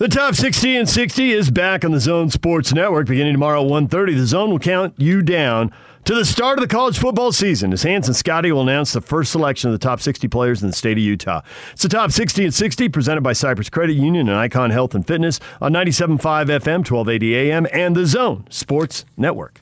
The 0.00 0.08
top 0.08 0.34
60 0.34 0.78
and 0.78 0.88
60 0.88 1.30
is 1.30 1.50
back 1.50 1.84
on 1.84 1.90
the 1.90 2.00
Zone 2.00 2.30
Sports 2.30 2.72
Network. 2.72 3.06
Beginning 3.06 3.34
tomorrow 3.34 3.62
1.30, 3.62 4.16
the 4.16 4.24
Zone 4.24 4.48
will 4.48 4.58
count 4.58 4.94
you 4.96 5.20
down 5.20 5.70
to 6.06 6.14
the 6.14 6.24
start 6.24 6.58
of 6.58 6.66
the 6.66 6.74
college 6.74 6.98
football 6.98 7.32
season 7.32 7.70
as 7.70 7.82
Hans 7.82 8.08
and 8.08 8.16
Scotty 8.16 8.50
will 8.50 8.62
announce 8.62 8.94
the 8.94 9.02
first 9.02 9.30
selection 9.30 9.68
of 9.68 9.78
the 9.78 9.86
top 9.86 10.00
60 10.00 10.26
players 10.28 10.62
in 10.62 10.70
the 10.70 10.74
state 10.74 10.96
of 10.96 11.04
Utah. 11.04 11.42
It's 11.72 11.82
the 11.82 11.90
top 11.90 12.12
60 12.12 12.44
and 12.44 12.54
60 12.54 12.88
presented 12.88 13.20
by 13.20 13.34
Cyprus 13.34 13.68
Credit 13.68 13.92
Union 13.92 14.30
and 14.30 14.38
Icon 14.38 14.70
Health 14.70 14.94
and 14.94 15.06
Fitness 15.06 15.38
on 15.60 15.74
97.5 15.74 16.18
FM, 16.46 16.78
1280 16.78 17.36
AM, 17.36 17.66
and 17.70 17.94
the 17.94 18.06
Zone 18.06 18.46
Sports 18.48 19.04
Network. 19.18 19.60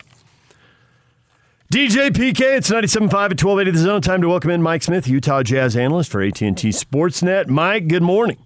DJ 1.75 2.11
PK, 2.11 2.59
it's 2.59 2.71
97.5 2.71 3.07
at 3.07 3.43
1280 3.43 3.71
The 3.73 3.79
Zone. 3.79 4.03
Time 4.03 4.23
to 4.23 4.29
welcome 4.29 4.51
in 4.51 4.63
Mike 4.63 4.85
Smith, 4.85 5.09
Utah 5.09 5.43
Jazz 5.43 5.77
analyst 5.77 6.13
for 6.13 6.23
AT&T 6.23 6.47
Sportsnet. 6.53 7.49
Mike, 7.49 7.89
good 7.89 8.05
morning. 8.05 8.39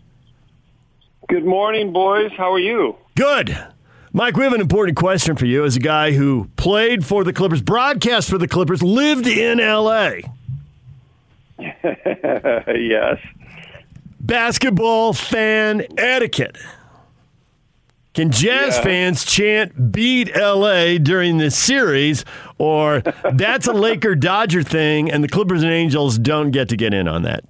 Good 1.28 1.44
morning, 1.44 1.92
boys. 1.92 2.32
How 2.36 2.52
are 2.52 2.58
you? 2.58 2.96
Good. 3.14 3.56
Mike, 4.12 4.36
we 4.36 4.44
have 4.44 4.52
an 4.52 4.60
important 4.60 4.96
question 4.96 5.36
for 5.36 5.46
you 5.46 5.64
as 5.64 5.76
a 5.76 5.80
guy 5.80 6.12
who 6.12 6.50
played 6.56 7.06
for 7.06 7.24
the 7.24 7.32
Clippers, 7.32 7.62
broadcast 7.62 8.28
for 8.28 8.38
the 8.38 8.48
Clippers, 8.48 8.82
lived 8.82 9.26
in 9.26 9.60
L.A. 9.60 10.22
yes. 11.58 13.18
Basketball 14.20 15.12
fan 15.12 15.86
etiquette. 15.96 16.58
Can 18.14 18.30
Jazz 18.30 18.76
yeah. 18.76 18.82
fans 18.82 19.24
chant 19.24 19.92
beat 19.92 20.36
LA 20.36 20.98
during 20.98 21.38
this 21.38 21.56
series, 21.56 22.26
or 22.58 23.00
that's 23.32 23.66
a 23.66 23.72
Laker 23.72 24.14
Dodger 24.14 24.62
thing 24.62 25.10
and 25.10 25.24
the 25.24 25.28
Clippers 25.28 25.62
and 25.62 25.72
Angels 25.72 26.18
don't 26.18 26.50
get 26.50 26.68
to 26.68 26.76
get 26.76 26.92
in 26.92 27.08
on 27.08 27.22
that? 27.22 27.44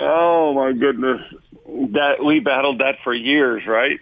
Oh, 0.00 0.52
my 0.52 0.72
goodness 0.72 1.22
that 1.92 2.24
we 2.24 2.40
battled 2.40 2.80
that 2.80 2.96
for 3.02 3.12
years, 3.12 3.66
right? 3.66 3.98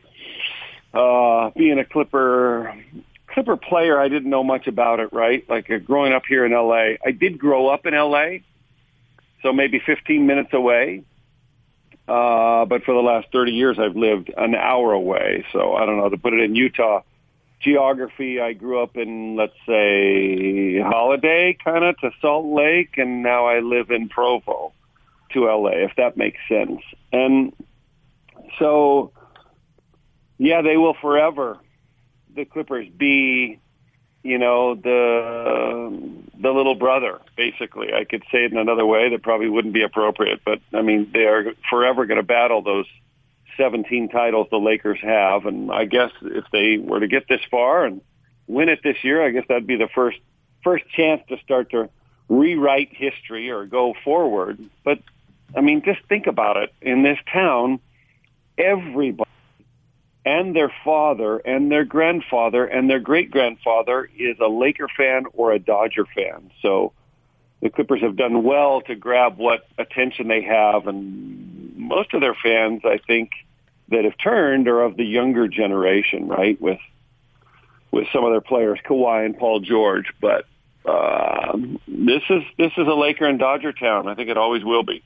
Uh, 0.93 1.51
being 1.57 1.79
a 1.79 1.85
Clipper 1.85 2.75
Clipper 3.29 3.57
player, 3.57 3.98
I 3.98 4.09
didn't 4.09 4.28
know 4.28 4.45
much 4.45 4.67
about 4.67 5.01
it, 5.01 5.11
right? 5.12 5.48
Like 5.48 5.70
uh, 5.70 5.78
growing 5.78 6.12
up 6.12 6.25
here 6.28 6.45
in 6.45 6.53
LA, 6.53 6.97
I 7.05 7.12
did 7.19 7.39
grow 7.39 7.69
up 7.69 7.87
in 7.87 7.95
LA, 7.95 8.39
so 9.43 9.53
maybe 9.53 9.81
15 9.84 10.27
minutes 10.27 10.50
away. 10.53 11.05
Uh, 12.06 12.67
but 12.67 12.83
for 12.84 12.93
the 12.95 13.00
last 13.00 13.28
30 13.33 13.53
years, 13.53 13.78
I've 13.78 13.97
lived 13.97 14.31
an 14.37 14.55
hour 14.55 14.93
away. 14.93 15.47
So 15.53 15.75
I 15.75 15.87
don't 15.87 15.97
know 15.97 16.11
to 16.11 16.19
put 16.19 16.34
it 16.34 16.41
in 16.41 16.55
Utah 16.55 17.03
geography. 17.61 18.41
I 18.41 18.53
grew 18.53 18.83
up 18.83 18.97
in, 18.97 19.37
let's 19.37 19.56
say, 19.67 20.81
Holladay 20.83 21.56
kind 21.65 21.84
of 21.84 21.97
to 22.00 22.11
Salt 22.20 22.47
Lake, 22.47 22.98
and 22.98 23.23
now 23.23 23.47
I 23.47 23.61
live 23.61 23.91
in 23.91 24.09
Provo 24.11 24.73
to 25.33 25.44
LA, 25.47 25.70
if 25.70 25.92
that 25.97 26.16
makes 26.16 26.38
sense. 26.48 26.80
And 27.12 27.52
so, 28.58 29.12
yeah, 30.38 30.62
they 30.62 30.77
will 30.77 30.94
forever, 30.94 31.58
the 32.34 32.44
Clippers, 32.44 32.88
be, 32.88 33.60
you 34.22 34.38
know, 34.38 34.75
the 34.75 36.22
the 36.41 36.50
little 36.50 36.75
brother. 36.75 37.20
Basically, 37.36 37.92
I 37.92 38.05
could 38.05 38.22
say 38.33 38.44
it 38.44 38.53
in 38.53 38.58
another 38.58 38.86
way 38.86 39.10
that 39.10 39.22
probably 39.22 39.48
wouldn't 39.48 39.75
be 39.75 39.83
appropriate, 39.83 40.41
but 40.44 40.60
I 40.72 40.83
mean, 40.83 41.10
they 41.12 41.25
are 41.25 41.53
forever 41.70 42.06
going 42.06 42.20
to 42.20 42.27
battle 42.27 42.62
those 42.62 42.86
17 43.56 44.08
titles 44.08 44.48
the 44.50 44.58
Lakers 44.58 44.98
have, 45.03 45.47
and 45.47 45.70
I 45.70 45.84
guess 45.84 46.10
if 46.22 46.44
they 46.53 46.78
were 46.78 47.00
to 47.00 47.08
get 47.08 47.28
this 47.28 47.41
far 47.50 47.84
and 47.84 48.00
win 48.47 48.69
it 48.69 48.80
this 48.83 49.03
year, 49.03 49.25
I 49.25 49.30
guess 49.30 49.44
that'd 49.48 49.66
be 49.66 49.77
the 49.77 49.88
first 49.94 50.19
first 50.62 50.84
chance 50.91 51.22
to 51.28 51.38
start 51.38 51.70
to 51.70 51.88
rewrite 52.28 52.91
history 52.92 53.50
or 53.50 53.66
go 53.66 53.94
forward. 54.05 54.58
But 54.84 55.00
I 55.56 55.61
mean, 55.61 55.83
just 55.84 56.00
think 56.08 56.27
about 56.27 56.56
it. 56.56 56.72
In 56.81 57.03
this 57.03 57.19
town, 57.33 57.81
everybody 58.56 59.28
and 60.25 60.55
their 60.55 60.72
father 60.84 61.39
and 61.39 61.70
their 61.70 61.84
grandfather 61.84 62.64
and 62.64 62.89
their 62.89 63.00
great 63.00 63.31
grandfather 63.31 64.09
is 64.17 64.36
a 64.41 64.47
Laker 64.47 64.89
fan 64.97 65.25
or 65.33 65.53
a 65.53 65.59
Dodger 65.59 66.06
fan. 66.06 66.50
So 66.62 66.92
the 67.61 67.70
Clippers 67.70 68.03
have 68.03 68.16
done 68.16 68.43
well 68.43 68.82
to 68.82 68.94
grab 68.94 69.37
what 69.37 69.66
attention 69.78 70.28
they 70.28 70.43
have, 70.43 70.87
and 70.87 71.77
most 71.77 72.12
of 72.15 72.21
their 72.21 72.34
fans, 72.34 72.82
I 72.84 72.98
think, 73.06 73.31
that 73.88 74.04
have 74.04 74.16
turned 74.22 74.69
are 74.69 74.82
of 74.82 74.97
the 74.97 75.04
younger 75.04 75.48
generation, 75.48 76.28
right? 76.28 76.60
With 76.60 76.81
with 77.91 78.06
some 78.12 78.25
of 78.25 78.32
their 78.32 78.41
players, 78.41 78.78
Kawhi 78.88 79.27
and 79.27 79.37
Paul 79.37 79.60
George. 79.60 80.06
But 80.21 80.47
uh, 80.84 81.56
this 81.87 82.22
is 82.31 82.43
this 82.59 82.72
is 82.77 82.87
a 82.87 82.94
Laker 82.94 83.27
and 83.27 83.38
Dodger 83.38 83.72
town. 83.72 84.09
I 84.09 84.15
think 84.15 84.28
it 84.28 84.37
always 84.37 84.65
will 84.65 84.82
be. 84.82 85.03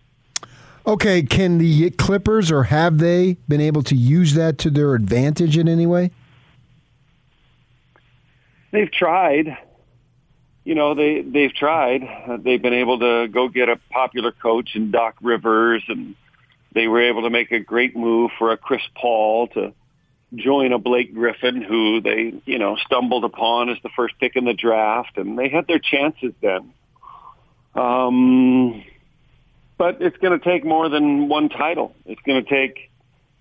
Okay, 0.87 1.23
can 1.23 1.59
the 1.59 1.91
Clippers 1.91 2.53
or 2.53 2.65
have 2.65 2.99
they 2.99 3.39
been 3.49 3.61
able 3.61 3.83
to 3.83 3.97
use 3.97 4.35
that 4.35 4.57
to 4.59 4.71
their 4.71 4.95
advantage 4.95 5.59
in 5.59 5.69
any 5.69 5.85
way? 5.85 6.13
They've 8.71 8.91
tried. 8.91 9.59
You 10.65 10.77
know, 10.77 10.95
they 10.95 11.23
they've 11.23 11.53
tried. 11.53 12.03
They've 12.43 12.63
been 12.63 12.75
able 12.75 13.01
to 13.01 13.27
go 13.27 13.49
get 13.49 13.69
a 13.69 13.77
popular 13.91 14.31
coach 14.31 14.77
in 14.77 14.93
Doc 14.93 15.17
Rivers, 15.21 15.83
and 15.89 16.15
they 16.73 16.87
were 16.87 17.03
able 17.03 17.23
to 17.23 17.31
make 17.31 17.51
a 17.51 17.61
great 17.61 17.97
move 17.97 18.31
for 18.39 18.53
a 18.53 18.57
Chris 18.57 18.83
Paul 18.95 19.49
to 19.49 19.73
join 20.35 20.73
a 20.73 20.79
Blake 20.79 21.15
Griffin, 21.15 21.63
who 21.63 22.01
they 22.01 22.35
you 22.45 22.59
know 22.59 22.77
stumbled 22.77 23.25
upon 23.25 23.71
as 23.71 23.79
the 23.83 23.91
first 23.97 24.15
pick 24.21 24.37
in 24.37 24.45
the 24.45 24.55
draft, 24.55 25.17
and 25.17 25.37
they 25.37 25.49
had 25.49 25.67
their 25.67 25.81
chances 25.81 26.33
then. 26.41 26.73
Um, 27.75 28.85
but 29.79 30.01
it's 30.01 30.17
going 30.19 30.39
to 30.39 30.45
take 30.45 30.65
more 30.65 30.89
than 30.89 31.29
one 31.29 31.49
title. 31.49 31.95
It's 32.07 32.21
going 32.23 32.43
to 32.43 32.49
take, 32.49 32.91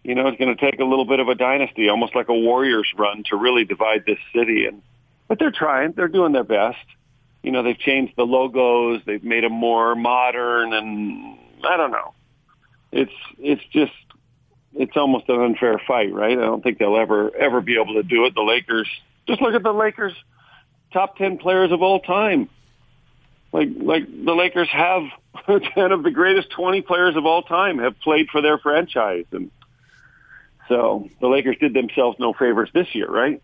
you 0.04 0.16
know, 0.16 0.28
it's 0.28 0.38
going 0.38 0.56
to 0.56 0.72
take 0.72 0.80
a 0.80 0.84
little 0.84 1.06
bit 1.06 1.20
of 1.20 1.28
a 1.28 1.36
dynasty, 1.36 1.90
almost 1.90 2.16
like 2.16 2.30
a 2.30 2.34
Warriors 2.34 2.88
run, 2.98 3.24
to 3.30 3.38
really 3.38 3.64
divide 3.66 4.04
this 4.06 4.20
city. 4.34 4.66
And 4.66 4.82
but 5.28 5.40
they're 5.40 5.52
trying. 5.52 5.94
They're 5.94 6.08
doing 6.08 6.34
their 6.34 6.44
best. 6.44 6.86
You 7.42 7.52
know, 7.52 7.64
they've 7.64 7.78
changed 7.78 8.14
the 8.18 8.24
logos. 8.24 9.02
They've 9.06 9.24
made 9.24 9.44
them 9.44 9.54
more 9.54 9.96
modern, 9.96 10.74
and 10.74 11.38
I 11.64 11.78
don't 11.78 11.92
know. 11.92 12.14
It's 12.92 13.14
it's 13.38 13.62
just 13.72 13.94
it's 14.74 14.96
almost 14.96 15.30
an 15.30 15.42
unfair 15.42 15.80
fight, 15.88 16.14
right? 16.14 16.38
I 16.38 16.42
don't 16.42 16.64
think 16.64 16.80
they'll 16.80 16.98
ever 16.98 17.36
ever 17.36 17.62
be 17.62 17.80
able 17.80 17.94
to 17.96 18.04
do 18.04 18.26
it. 18.26 18.36
The 18.36 18.42
Lakers. 18.42 18.90
Just 19.28 19.42
look 19.42 19.54
at 19.54 19.64
the 19.64 19.74
Lakers' 19.74 20.14
top 20.92 21.18
ten 21.18 21.38
players 21.38 21.72
of 21.72 21.82
all 21.82 22.00
time. 22.00 22.50
Like 23.56 23.70
like 23.78 24.26
the 24.26 24.34
Lakers 24.34 24.68
have 24.70 25.04
10 25.46 25.92
of 25.94 26.04
the 26.04 26.12
greatest 26.12 26.50
20 26.50 26.82
players 26.82 27.16
of 27.16 27.26
all 27.26 27.42
time 27.42 27.80
have 27.80 27.98
played 28.02 28.28
for 28.30 28.42
their 28.42 28.58
franchise. 28.58 29.24
And 29.32 29.50
so 30.68 31.10
the 31.22 31.28
Lakers 31.28 31.56
did 31.62 31.74
themselves 31.74 32.20
no 32.20 32.34
favors 32.34 32.70
this 32.74 32.94
year, 32.94 33.08
right? 33.08 33.42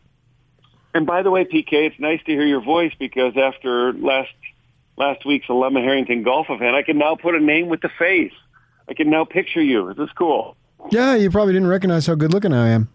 And 0.93 1.05
by 1.05 1.21
the 1.21 1.31
way, 1.31 1.45
PK, 1.45 1.71
it's 1.87 1.99
nice 1.99 2.19
to 2.25 2.31
hear 2.33 2.45
your 2.45 2.61
voice 2.61 2.91
because 2.99 3.37
after 3.37 3.93
last 3.93 4.33
last 4.97 5.25
week's 5.25 5.47
Alema 5.47 5.81
Harrington 5.81 6.23
golf 6.23 6.47
event, 6.49 6.75
I 6.75 6.83
can 6.83 6.97
now 6.97 7.15
put 7.15 7.33
a 7.33 7.39
name 7.39 7.69
with 7.69 7.79
the 7.79 7.89
face. 7.97 8.33
I 8.89 8.93
can 8.93 9.09
now 9.09 9.23
picture 9.23 9.61
you. 9.61 9.87
Is 9.87 9.95
this 9.95 10.11
cool? 10.17 10.57
Yeah, 10.89 11.15
you 11.15 11.31
probably 11.31 11.53
didn't 11.53 11.69
recognize 11.69 12.05
how 12.07 12.15
good 12.15 12.33
looking 12.33 12.51
I 12.51 12.67
am. 12.69 12.89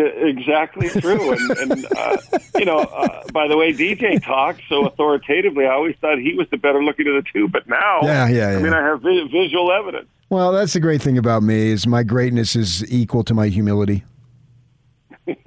Exactly 0.00 0.88
true, 0.88 1.32
and, 1.32 1.50
and 1.72 1.86
uh, 1.96 2.16
you 2.56 2.64
know, 2.64 2.78
uh, 2.78 3.24
by 3.32 3.48
the 3.48 3.56
way, 3.56 3.72
DJ 3.72 4.24
talks 4.24 4.60
so 4.68 4.86
authoritatively. 4.86 5.66
I 5.66 5.72
always 5.72 5.96
thought 6.00 6.18
he 6.18 6.34
was 6.34 6.46
the 6.52 6.56
better 6.56 6.84
looking 6.84 7.08
of 7.08 7.14
the 7.14 7.28
two, 7.32 7.48
but 7.48 7.68
now, 7.68 7.98
yeah, 8.02 8.28
yeah, 8.28 8.52
yeah. 8.52 8.58
I 8.58 8.62
mean, 8.62 8.74
I 8.74 8.80
have 8.80 9.00
vi- 9.00 9.26
visual 9.26 9.72
evidence. 9.72 10.06
Well, 10.30 10.52
that's 10.52 10.72
the 10.74 10.78
great 10.78 11.02
thing 11.02 11.18
about 11.18 11.42
me 11.42 11.72
is 11.72 11.84
my 11.84 12.04
greatness 12.04 12.54
is 12.54 12.88
equal 12.92 13.24
to 13.24 13.34
my 13.34 13.48
humility. 13.48 14.04
it 15.26 15.42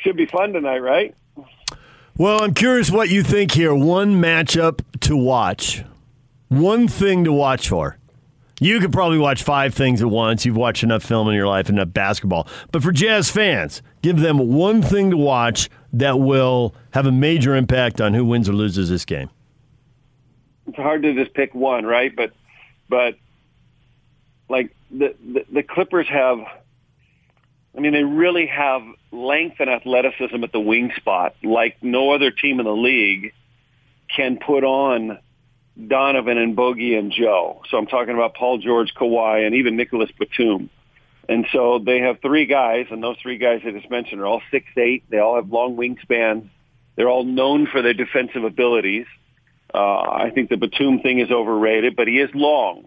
should 0.00 0.16
be 0.16 0.24
fun 0.24 0.54
tonight, 0.54 0.78
right? 0.78 1.14
Well, 2.16 2.42
I'm 2.42 2.54
curious 2.54 2.90
what 2.90 3.10
you 3.10 3.22
think 3.22 3.52
here. 3.52 3.74
One 3.74 4.14
matchup 4.14 4.80
to 5.00 5.14
watch, 5.14 5.84
one 6.48 6.88
thing 6.88 7.24
to 7.24 7.32
watch 7.34 7.68
for. 7.68 7.98
You 8.60 8.78
could 8.78 8.92
probably 8.92 9.18
watch 9.18 9.42
five 9.42 9.74
things 9.74 10.00
at 10.00 10.08
once. 10.08 10.46
You've 10.46 10.56
watched 10.56 10.84
enough 10.84 11.02
film 11.02 11.28
in 11.28 11.34
your 11.34 11.48
life, 11.48 11.68
enough 11.68 11.92
basketball. 11.92 12.46
But 12.70 12.82
for 12.82 12.92
Jazz 12.92 13.30
fans, 13.30 13.82
give 14.00 14.20
them 14.20 14.38
one 14.38 14.80
thing 14.80 15.10
to 15.10 15.16
watch 15.16 15.68
that 15.92 16.20
will 16.20 16.74
have 16.92 17.06
a 17.06 17.12
major 17.12 17.56
impact 17.56 18.00
on 18.00 18.14
who 18.14 18.24
wins 18.24 18.48
or 18.48 18.52
loses 18.52 18.88
this 18.88 19.04
game. 19.04 19.30
It's 20.66 20.76
hard 20.76 21.02
to 21.02 21.14
just 21.14 21.34
pick 21.34 21.54
one, 21.54 21.84
right? 21.84 22.14
But, 22.14 22.32
but 22.88 23.16
like 24.48 24.74
the, 24.90 25.14
the, 25.20 25.44
the 25.52 25.62
Clippers 25.62 26.06
have, 26.08 26.38
I 27.76 27.80
mean, 27.80 27.92
they 27.92 28.04
really 28.04 28.46
have 28.46 28.82
length 29.10 29.56
and 29.58 29.68
athleticism 29.68 30.42
at 30.42 30.52
the 30.52 30.60
wing 30.60 30.92
spot, 30.96 31.34
like 31.42 31.82
no 31.82 32.12
other 32.12 32.30
team 32.30 32.60
in 32.60 32.66
the 32.66 32.74
league 32.74 33.32
can 34.14 34.38
put 34.38 34.62
on 34.62 35.18
Donovan 35.88 36.38
and 36.38 36.54
Bogey 36.54 36.94
and 36.94 37.10
Joe. 37.12 37.62
So 37.70 37.76
I'm 37.76 37.86
talking 37.86 38.14
about 38.14 38.34
Paul 38.34 38.58
George, 38.58 38.92
Kawhi, 38.94 39.46
and 39.46 39.54
even 39.56 39.76
Nicholas 39.76 40.10
Batum. 40.18 40.70
And 41.28 41.46
so 41.52 41.78
they 41.78 42.00
have 42.00 42.20
three 42.20 42.46
guys, 42.46 42.86
and 42.90 43.02
those 43.02 43.16
three 43.22 43.38
guys 43.38 43.62
I 43.66 43.70
just 43.70 43.90
mentioned 43.90 44.20
are 44.20 44.26
all 44.26 44.42
six 44.50 44.66
eight. 44.76 45.04
They 45.08 45.18
all 45.18 45.36
have 45.36 45.50
long 45.50 45.76
wingspans. 45.76 46.48
They're 46.96 47.08
all 47.08 47.24
known 47.24 47.66
for 47.66 47.82
their 47.82 47.94
defensive 47.94 48.44
abilities. 48.44 49.06
Uh, 49.72 50.00
I 50.00 50.30
think 50.32 50.50
the 50.50 50.56
Batum 50.56 51.00
thing 51.00 51.18
is 51.18 51.30
overrated, 51.30 51.96
but 51.96 52.06
he 52.06 52.20
is 52.20 52.30
long. 52.34 52.84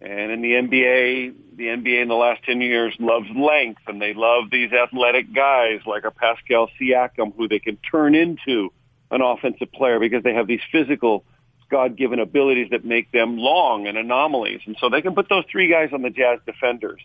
And 0.00 0.30
in 0.30 0.42
the 0.42 0.52
NBA, 0.52 1.34
The 1.56 1.64
NBA 1.64 2.02
in 2.02 2.08
the 2.08 2.14
last 2.14 2.44
10 2.44 2.60
years 2.60 2.94
loves 3.00 3.26
length, 3.34 3.80
and 3.88 4.00
they 4.00 4.14
love 4.14 4.44
these 4.48 4.72
athletic 4.72 5.32
guys 5.34 5.80
like 5.86 6.04
a 6.04 6.12
Pascal 6.12 6.70
Siakam 6.80 7.34
who 7.36 7.48
they 7.48 7.58
can 7.58 7.76
turn 7.78 8.14
into 8.14 8.72
an 9.10 9.22
offensive 9.22 9.72
player 9.72 9.98
because 9.98 10.22
they 10.22 10.34
have 10.34 10.46
these 10.46 10.60
physical 10.70 11.24
God-given 11.70 12.18
abilities 12.18 12.68
that 12.70 12.84
make 12.84 13.12
them 13.12 13.36
long 13.36 13.86
and 13.86 13.98
anomalies. 13.98 14.60
And 14.66 14.76
so 14.80 14.88
they 14.88 15.02
can 15.02 15.14
put 15.14 15.28
those 15.28 15.44
three 15.50 15.70
guys 15.70 15.90
on 15.92 16.02
the 16.02 16.10
Jazz 16.10 16.40
defenders. 16.46 17.00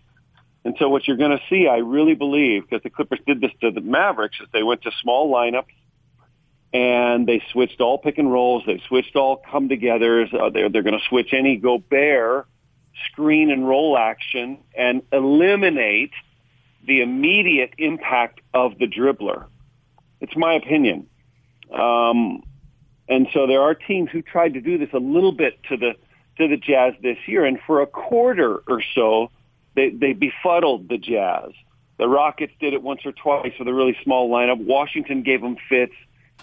And 0.66 0.76
so 0.80 0.88
what 0.90 1.08
you're 1.08 1.18
going 1.18 1.38
to 1.38 1.44
see, 1.50 1.68
I 1.68 1.78
really 1.78 2.16
believe, 2.16 2.64
because 2.64 2.84
the 2.84 2.90
Clippers 2.90 3.20
did 3.28 3.42
this 3.42 3.52
to 3.62 3.72
the 3.72 3.82
Mavericks, 3.82 4.38
is 4.42 4.48
they 4.54 4.64
went 4.64 4.84
to 4.84 4.92
small 5.02 5.34
lineups 5.34 5.66
and 6.74 7.28
they 7.28 7.42
switched 7.52 7.82
all 7.82 7.98
pick 7.98 8.18
and 8.18 8.32
rolls. 8.32 8.64
They 8.66 8.82
switched 8.88 9.16
all 9.16 9.38
come 9.52 9.70
togethers. 9.70 10.34
Uh, 10.34 10.50
they're, 10.50 10.70
they're 10.70 10.82
going 10.82 10.98
to 10.98 11.06
switch 11.10 11.34
any 11.34 11.58
Gobert 11.58 12.48
screen 13.12 13.52
and 13.52 13.68
roll 13.68 13.98
action 13.98 14.60
and 14.78 15.02
eliminate 15.12 16.12
the 16.86 17.02
immediate 17.02 17.74
impact 17.78 18.40
of 18.54 18.78
the 18.78 18.88
dribbler. 18.88 19.46
It's 20.22 20.36
my 20.36 20.54
opinion. 20.54 21.08
Um, 21.72 22.44
and 23.08 23.28
so 23.34 23.48
there 23.48 23.62
are 23.62 23.74
teams 23.74 24.10
who 24.12 24.22
tried 24.22 24.54
to 24.54 24.62
do 24.62 24.78
this 24.78 24.90
a 24.94 25.00
little 25.00 25.32
bit 25.32 25.62
to 25.70 25.78
the 25.78 25.96
to 26.38 26.48
the 26.48 26.58
Jazz 26.58 26.94
this 27.02 27.18
year, 27.28 27.46
and 27.46 27.60
for 27.66 27.82
a 27.82 27.88
quarter 27.88 28.64
or 28.68 28.82
so, 28.96 29.30
they 29.76 29.90
they 29.90 30.14
befuddled 30.14 30.90
the 30.90 30.98
Jazz. 30.98 31.52
The 31.98 32.08
Rockets 32.08 32.54
did 32.60 32.74
it 32.74 32.82
once 32.82 33.02
or 33.06 33.12
twice 33.12 33.54
with 33.60 33.68
a 33.68 33.74
really 33.74 33.96
small 34.04 34.30
lineup. 34.30 34.58
Washington 34.58 35.22
gave 35.22 35.42
them 35.42 35.58
fits. 35.70 35.94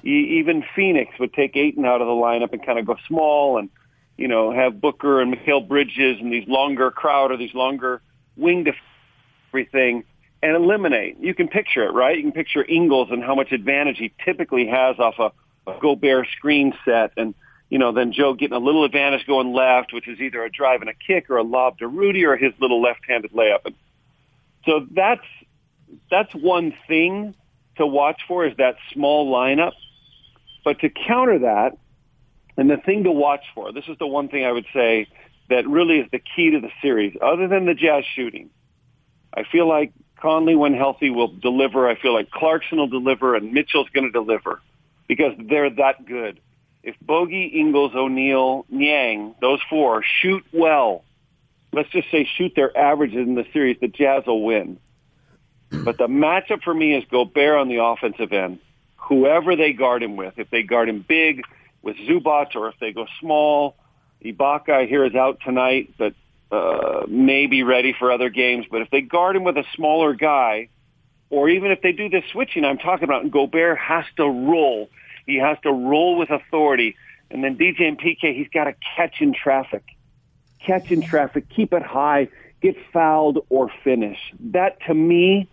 even 0.03 0.65
Phoenix 0.77 1.19
would 1.19 1.35
take 1.35 1.57
Ayton 1.57 1.85
out 1.85 2.01
of 2.01 2.07
the 2.07 2.13
lineup 2.13 2.53
and 2.53 2.65
kind 2.65 2.79
of 2.79 2.87
go 2.87 2.97
small 3.09 3.59
and 3.59 3.69
you 4.17 4.29
know 4.29 4.53
have 4.53 4.81
Booker 4.81 5.21
and 5.21 5.35
Mikal 5.35 5.67
Bridges 5.67 6.19
and 6.21 6.33
these 6.33 6.47
longer 6.47 6.91
crowd 6.91 7.33
or 7.33 7.37
these 7.37 7.55
longer 7.55 8.01
wing 8.37 8.65
def- 8.65 8.77
everything 9.51 10.05
and 10.43 10.57
eliminate. 10.57 11.19
You 11.21 11.35
can 11.35 11.49
picture 11.49 11.85
it, 11.85 11.93
right? 11.93 12.17
You 12.17 12.23
can 12.23 12.33
picture 12.33 12.65
Ingles 12.65 13.09
and 13.11 13.23
how 13.23 13.35
much 13.35 13.53
advantage 13.53 13.99
he 13.99 14.13
typically 14.25 14.67
has 14.69 14.99
off 14.99 15.19
a 15.19 15.33
a 15.67 15.79
Gobert 15.81 16.27
screen 16.37 16.75
set 16.85 17.13
and 17.17 17.35
you 17.71 17.79
know, 17.79 17.93
then 17.93 18.13
Joe 18.13 18.35
getting 18.35 18.57
a 18.57 18.61
little 18.61 18.85
advantage 18.85 19.27
going 19.27 19.53
left, 19.53 19.93
which 19.93 20.09
is 20.09 20.21
either 20.21 20.45
a 20.45 20.51
drive 20.51 20.81
and 20.81 20.91
a 20.91 20.95
kick 20.95 21.31
or 21.31 21.37
a 21.37 21.45
lob 21.45 21.79
to 21.79 21.87
Rudy 21.87 22.25
or 22.27 22.37
his 22.37 22.53
little 22.61 22.83
left-handed 22.83 23.31
layup. 23.31 23.65
And 23.65 23.77
so 24.67 24.87
that's 24.91 25.25
that's 26.11 26.35
one 26.35 26.75
thing 26.89 27.35
to 27.77 27.87
watch 27.87 28.21
for 28.27 28.45
is 28.45 28.57
that 28.59 28.77
small 28.93 29.33
lineup. 29.33 29.73
But 30.65 30.81
to 30.81 30.91
counter 30.91 31.39
that, 31.39 31.79
and 32.57 32.69
the 32.69 32.77
thing 32.77 33.05
to 33.05 33.13
watch 33.13 33.45
for, 33.55 33.73
this 33.73 33.85
is 33.89 33.97
the 33.99 34.07
one 34.07 34.29
thing 34.29 34.45
I 34.45 34.53
would 34.53 34.67
say 34.75 35.07
that 35.49 35.67
really 35.67 35.99
is 36.01 36.11
the 36.11 36.19
key 36.19 36.51
to 36.51 36.61
the 36.61 36.71
series, 36.83 37.17
other 37.23 37.49
than 37.49 37.67
the 37.67 37.75
Jazz 37.75 38.05
shooting. 38.15 38.51
I 39.33 39.45
feel 39.45 39.69
like 39.69 39.93
Conley, 40.21 40.57
when 40.57 40.75
healthy, 40.75 41.09
will 41.11 41.29
deliver. 41.29 41.89
I 41.89 41.95
feel 41.95 42.13
like 42.13 42.31
Clarkson 42.31 42.79
will 42.79 42.89
deliver, 42.89 43.37
and 43.37 43.53
Mitchell's 43.53 43.89
going 43.95 44.05
to 44.05 44.11
deliver 44.11 44.61
because 45.11 45.33
they're 45.41 45.71
that 45.71 46.07
good. 46.07 46.39
If 46.85 46.95
Bogey, 47.01 47.47
Ingles, 47.47 47.91
O'Neale, 47.97 48.65
Niang, 48.71 49.35
those 49.41 49.59
four 49.69 50.05
shoot 50.23 50.45
well, 50.53 51.03
let's 51.73 51.89
just 51.91 52.09
say 52.13 52.29
shoot 52.37 52.53
their 52.55 52.71
averages 52.79 53.27
in 53.27 53.35
the 53.35 53.45
series, 53.53 53.77
the 53.81 53.89
Jazz 53.89 54.23
will 54.29 54.41
win. 54.41 54.79
But 55.69 55.99
the 55.99 56.07
matchup 56.07 56.63
for 56.63 56.73
me 56.73 56.95
is 56.95 57.03
Gobert 57.11 57.59
on 57.59 57.67
the 57.67 57.83
offensive 57.83 58.33
end. 58.33 58.61
Whoever 58.99 59.57
they 59.57 59.73
guard 59.73 60.05
him 60.05 60.15
with, 60.15 60.35
if 60.37 60.49
they 60.51 60.63
guard 60.63 60.89
him 60.89 61.05
big 61.07 61.43
with 61.83 61.97
Zubac 61.97 62.55
or 62.55 62.69
if 62.69 62.77
they 62.79 62.93
go 62.93 63.09
small, 63.19 63.75
Ibaka 64.25 64.71
I 64.71 64.87
hear 64.87 65.05
is 65.05 65.17
out 65.17 65.41
tonight, 65.45 65.93
but 65.99 66.15
uh, 66.53 67.07
may 67.09 67.47
be 67.47 67.65
ready 67.65 67.97
for 67.99 68.13
other 68.13 68.31
games. 68.31 68.67
But 68.71 68.83
if 68.83 68.91
they 68.91 69.01
guard 69.01 69.35
him 69.35 69.43
with 69.43 69.57
a 69.57 69.65
smaller 69.75 70.15
guy, 70.15 70.69
or 71.31 71.49
even 71.49 71.71
if 71.71 71.81
they 71.81 71.93
do 71.93 72.09
this 72.09 72.25
switching 72.33 72.65
I'm 72.65 72.79
talking 72.79 73.05
about, 73.05 73.31
Gobert 73.31 73.79
has 73.79 74.05
to 74.17 74.25
roll 74.25 74.91
he 75.31 75.37
has 75.37 75.59
to 75.63 75.73
roll 75.73 76.17
with 76.17 76.31
authority. 76.31 76.97
And 77.31 77.45
then 77.45 77.57
DJ 77.57 77.83
and 77.83 77.99
PK, 77.99 78.37
he's 78.37 78.49
got 78.53 78.65
to 78.65 78.75
catch 78.97 79.21
in 79.21 79.33
traffic. 79.33 79.85
Catch 80.65 80.91
in 80.91 81.03
traffic, 81.03 81.49
keep 81.49 81.73
it 81.73 81.83
high, 81.83 82.29
get 82.61 82.77
fouled 82.93 83.47
or 83.49 83.71
finish. 83.83 84.19
That 84.41 84.79
to 84.87 84.95
me 84.95 85.49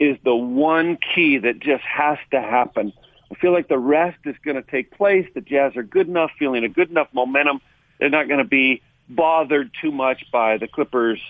is 0.00 0.16
the 0.24 0.34
one 0.34 0.98
key 1.14 1.38
that 1.38 1.60
just 1.60 1.84
has 1.84 2.18
to 2.32 2.40
happen. 2.40 2.92
I 3.30 3.34
feel 3.36 3.52
like 3.52 3.68
the 3.68 3.78
rest 3.78 4.18
is 4.24 4.34
going 4.44 4.56
to 4.56 4.68
take 4.68 4.90
place. 4.90 5.28
The 5.34 5.40
Jazz 5.40 5.76
are 5.76 5.82
good 5.82 6.08
enough, 6.08 6.30
feeling 6.38 6.64
a 6.64 6.68
good 6.68 6.90
enough 6.90 7.08
momentum. 7.12 7.60
They're 7.98 8.10
not 8.10 8.28
going 8.28 8.38
to 8.38 8.44
be 8.44 8.82
bothered 9.08 9.70
too 9.80 9.92
much 9.92 10.24
by 10.32 10.58
the 10.58 10.66
Clippers' 10.66 11.20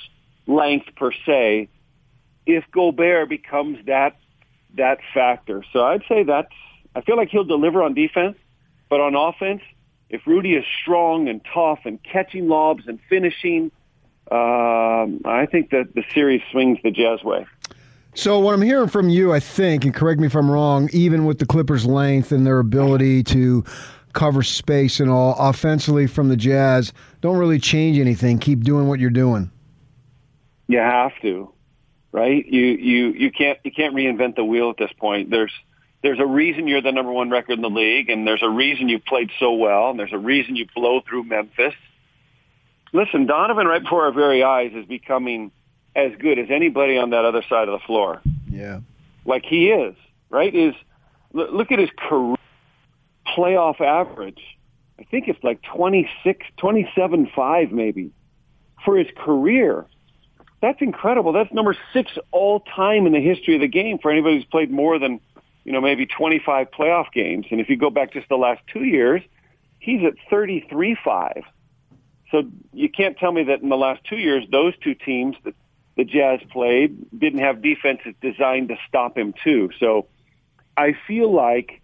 length 0.46 0.94
per 0.96 1.10
se. 1.26 1.68
If 2.46 2.64
Gobert 2.70 3.28
becomes 3.28 3.84
that 3.86 4.16
that 4.76 4.98
factor, 5.12 5.64
so 5.72 5.84
I'd 5.84 6.02
say 6.08 6.22
that's 6.22 6.52
I 6.94 7.00
feel 7.02 7.16
like 7.16 7.28
he'll 7.28 7.44
deliver 7.44 7.82
on 7.82 7.94
defense, 7.94 8.36
but 8.88 9.00
on 9.00 9.14
offense, 9.14 9.62
if 10.08 10.26
Rudy 10.26 10.54
is 10.54 10.64
strong 10.80 11.28
and 11.28 11.40
tough 11.52 11.80
and 11.84 12.02
catching 12.02 12.48
lobs 12.48 12.84
and 12.86 12.98
finishing, 13.08 13.70
um, 14.30 15.20
I 15.24 15.46
think 15.50 15.70
that 15.70 15.94
the 15.94 16.04
series 16.14 16.42
swings 16.50 16.78
the 16.82 16.90
Jazz 16.90 17.22
way. 17.22 17.46
So 18.14 18.38
what 18.38 18.54
I'm 18.54 18.62
hearing 18.62 18.88
from 18.88 19.10
you, 19.10 19.34
I 19.34 19.40
think, 19.40 19.84
and 19.84 19.94
correct 19.94 20.20
me 20.20 20.26
if 20.26 20.34
I'm 20.34 20.50
wrong, 20.50 20.88
even 20.92 21.26
with 21.26 21.38
the 21.38 21.44
Clippers' 21.44 21.84
length 21.84 22.32
and 22.32 22.46
their 22.46 22.60
ability 22.60 23.22
to 23.24 23.62
cover 24.14 24.42
space 24.42 25.00
and 25.00 25.10
all, 25.10 25.36
offensively 25.38 26.06
from 26.06 26.30
the 26.30 26.36
Jazz, 26.36 26.94
don't 27.20 27.36
really 27.36 27.58
change 27.58 27.98
anything. 27.98 28.38
Keep 28.38 28.64
doing 28.64 28.88
what 28.88 29.00
you're 29.00 29.10
doing. 29.10 29.50
You 30.68 30.78
have 30.78 31.12
to, 31.20 31.52
right? 32.12 32.44
You 32.46 32.64
you 32.64 33.06
you 33.12 33.30
can't 33.30 33.58
you 33.64 33.72
can't 33.72 33.94
reinvent 33.94 34.36
the 34.36 34.44
wheel 34.44 34.70
at 34.70 34.76
this 34.76 34.92
point. 34.98 35.30
There's 35.30 35.52
there's 36.02 36.20
a 36.20 36.26
reason 36.26 36.68
you're 36.68 36.82
the 36.82 36.92
number 36.92 37.12
one 37.12 37.30
record 37.30 37.54
in 37.54 37.62
the 37.62 37.70
league, 37.70 38.10
and 38.10 38.26
there's 38.26 38.42
a 38.42 38.48
reason 38.48 38.88
you 38.88 38.98
played 38.98 39.30
so 39.38 39.54
well, 39.54 39.90
and 39.90 39.98
there's 39.98 40.12
a 40.12 40.18
reason 40.18 40.56
you 40.56 40.66
blow 40.74 41.00
through 41.00 41.24
Memphis. 41.24 41.74
Listen, 42.92 43.26
Donovan, 43.26 43.66
right 43.66 43.82
before 43.82 44.04
our 44.04 44.12
very 44.12 44.42
eyes, 44.42 44.72
is 44.74 44.86
becoming 44.86 45.50
as 45.94 46.12
good 46.18 46.38
as 46.38 46.46
anybody 46.50 46.98
on 46.98 47.10
that 47.10 47.24
other 47.24 47.42
side 47.48 47.68
of 47.68 47.80
the 47.80 47.84
floor. 47.86 48.20
Yeah, 48.50 48.80
like 49.24 49.44
he 49.44 49.70
is. 49.70 49.94
Right? 50.30 50.54
Is 50.54 50.74
look 51.32 51.70
at 51.72 51.78
his 51.78 51.90
career 51.96 52.36
playoff 53.36 53.80
average. 53.80 54.40
I 54.98 55.04
think 55.04 55.28
it's 55.28 55.42
like 55.44 55.60
26, 55.62 56.46
27, 56.56 57.30
5 57.34 57.72
maybe 57.72 58.12
for 58.84 58.96
his 58.96 59.08
career. 59.16 59.84
That's 60.60 60.80
incredible. 60.80 61.32
That's 61.32 61.52
number 61.52 61.76
six 61.92 62.10
all 62.32 62.60
time 62.60 63.06
in 63.06 63.12
the 63.12 63.20
history 63.20 63.54
of 63.54 63.60
the 63.60 63.68
game 63.68 63.98
for 63.98 64.10
anybody 64.10 64.36
who's 64.36 64.44
played 64.46 64.70
more 64.70 64.98
than 64.98 65.20
you 65.66 65.72
know, 65.72 65.80
maybe 65.80 66.06
25 66.06 66.70
playoff 66.70 67.10
games. 67.12 67.46
And 67.50 67.60
if 67.60 67.68
you 67.68 67.76
go 67.76 67.90
back 67.90 68.12
just 68.12 68.28
the 68.28 68.36
last 68.36 68.62
two 68.72 68.84
years, 68.84 69.20
he's 69.80 70.00
at 70.04 70.14
33-5. 70.30 71.42
So 72.30 72.44
you 72.72 72.88
can't 72.88 73.18
tell 73.18 73.32
me 73.32 73.42
that 73.42 73.62
in 73.62 73.68
the 73.68 73.76
last 73.76 74.04
two 74.04 74.16
years, 74.16 74.44
those 74.50 74.74
two 74.78 74.94
teams 74.94 75.34
that 75.42 75.54
the 75.96 76.04
Jazz 76.04 76.38
played 76.52 77.06
didn't 77.18 77.40
have 77.40 77.62
defenses 77.62 78.14
designed 78.20 78.68
to 78.68 78.76
stop 78.86 79.18
him 79.18 79.34
too. 79.42 79.70
So 79.80 80.06
I 80.76 80.94
feel 81.08 81.32
like 81.32 81.82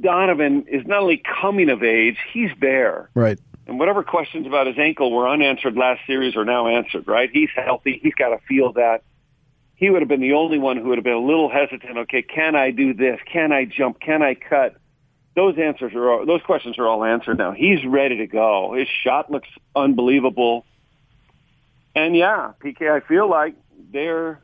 Donovan 0.00 0.66
is 0.68 0.86
not 0.86 1.00
only 1.00 1.22
coming 1.40 1.70
of 1.70 1.82
age, 1.82 2.18
he's 2.34 2.50
there. 2.60 3.08
Right. 3.14 3.38
And 3.66 3.78
whatever 3.78 4.02
questions 4.02 4.46
about 4.46 4.66
his 4.66 4.78
ankle 4.78 5.10
were 5.10 5.28
unanswered 5.28 5.76
last 5.76 6.00
series 6.06 6.36
are 6.36 6.44
now 6.44 6.68
answered, 6.68 7.06
right? 7.06 7.30
He's 7.32 7.48
healthy. 7.54 7.98
He's 8.02 8.14
got 8.14 8.28
to 8.30 8.38
feel 8.46 8.74
that 8.74 9.02
he 9.76 9.90
would 9.90 10.02
have 10.02 10.08
been 10.08 10.20
the 10.20 10.34
only 10.34 10.58
one 10.58 10.76
who 10.76 10.88
would 10.88 10.98
have 10.98 11.04
been 11.04 11.14
a 11.14 11.18
little 11.18 11.50
hesitant. 11.50 11.98
Okay, 11.98 12.22
can 12.22 12.54
I 12.54 12.70
do 12.70 12.94
this? 12.94 13.18
Can 13.32 13.52
I 13.52 13.64
jump? 13.64 14.00
Can 14.00 14.22
I 14.22 14.34
cut? 14.34 14.76
Those 15.34 15.58
answers 15.58 15.94
are 15.94 16.10
all, 16.10 16.26
those 16.26 16.42
questions 16.42 16.78
are 16.78 16.86
all 16.86 17.04
answered 17.04 17.38
now. 17.38 17.52
He's 17.52 17.84
ready 17.84 18.18
to 18.18 18.26
go. 18.26 18.74
His 18.74 18.86
shot 19.02 19.30
looks 19.30 19.48
unbelievable. 19.74 20.64
And 21.94 22.14
yeah, 22.14 22.52
PK, 22.62 22.90
I 22.90 23.06
feel 23.06 23.28
like 23.28 23.56
they're 23.92 24.40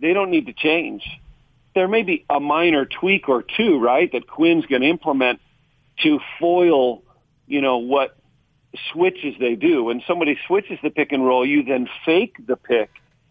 they 0.00 0.12
don't 0.12 0.30
need 0.30 0.46
to 0.46 0.52
change. 0.52 1.02
There 1.74 1.88
may 1.88 2.02
be 2.02 2.24
a 2.28 2.40
minor 2.40 2.84
tweak 2.86 3.28
or 3.28 3.42
two, 3.42 3.78
right, 3.78 4.10
that 4.12 4.26
Quinn's 4.26 4.66
going 4.66 4.82
to 4.82 4.88
implement 4.88 5.40
to 6.02 6.20
foil, 6.38 7.02
you 7.46 7.60
know, 7.60 7.78
what 7.78 8.16
switches 8.92 9.34
they 9.40 9.54
do. 9.54 9.84
When 9.84 10.02
somebody 10.06 10.38
switches 10.46 10.78
the 10.82 10.90
pick 10.90 11.12
and 11.12 11.24
roll, 11.24 11.46
you 11.46 11.64
then 11.64 11.88
fake 12.04 12.36
the 12.46 12.56
pick 12.56 12.90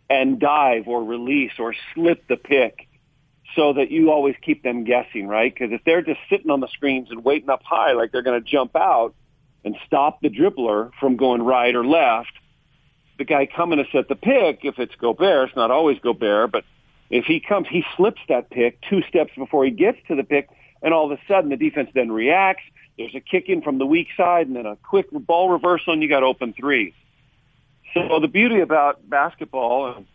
and 0.10 0.39
dive 0.39 0.88
or 0.88 1.03
release 1.03 1.51
or 1.60 1.75
slip 1.94 2.27
the 2.27 2.38
pick 2.38 2.88
so 3.56 3.74
that 3.74 3.91
you 3.91 4.12
always 4.12 4.36
keep 4.41 4.63
them 4.63 4.84
guessing, 4.84 5.27
right? 5.27 5.53
Because 5.53 5.72
if 5.72 5.82
they're 5.86 6.01
just 6.01 6.20
sitting 6.29 6.51
on 6.51 6.60
the 6.60 6.67
screens 6.67 7.10
and 7.12 7.24
waiting 7.24 7.50
up 7.50 7.62
high 7.63 7.94
like 7.94 8.12
they're 8.12 8.22
going 8.22 8.41
to 8.41 8.50
jump 8.50 8.75
out 8.75 9.15
and 9.63 9.75
stop 9.86 10.22
the 10.22 10.29
dribbler 10.29 10.91
from 11.00 11.17
going 11.17 11.41
right 11.41 11.75
or 11.75 11.86
left, 11.86 12.32
the 13.17 13.25
guy 13.25 13.48
coming 13.48 13.79
to 13.79 13.86
set 13.91 14.08
the 14.08 14.15
pick, 14.15 14.60
if 14.63 14.77
it's 14.77 14.94
Gobert, 14.96 15.50
it's 15.50 15.56
not 15.56 15.72
always 15.72 15.98
Gobert, 16.00 16.51
but 16.51 16.63
if 17.10 17.25
he 17.25 17.39
comes, 17.39 17.67
he 17.70 17.84
slips 17.96 18.22
that 18.29 18.50
pick 18.50 18.79
two 18.89 19.01
steps 19.10 19.32
before 19.36 19.65
he 19.65 19.72
gets 19.72 19.98
to 20.08 20.15
the 20.15 20.24
pick, 20.24 20.50
and 20.82 20.94
all 20.94 21.12
of 21.12 21.17
a 21.17 21.22
sudden 21.27 21.50
the 21.50 21.58
defense 21.58 21.89
then 21.94 22.12
reacts. 22.12 22.63
There's 22.98 23.16
a 23.16 23.20
kick 23.20 23.48
in 23.48 23.62
from 23.62 23.77
the 23.77 23.86
weak 23.86 24.08
side, 24.18 24.48
and 24.48 24.56
then 24.56 24.66
a 24.66 24.75
quick 24.75 25.08
ball 25.12 25.50
reversal, 25.50 25.94
and 25.94 26.01
you 26.01 26.10
got 26.10 26.24
open 26.24 26.54
threes. 26.54 26.94
So 27.94 28.20
the 28.20 28.27
beauty 28.27 28.60
about 28.60 29.08
basketball 29.08 29.96
and 29.96 30.06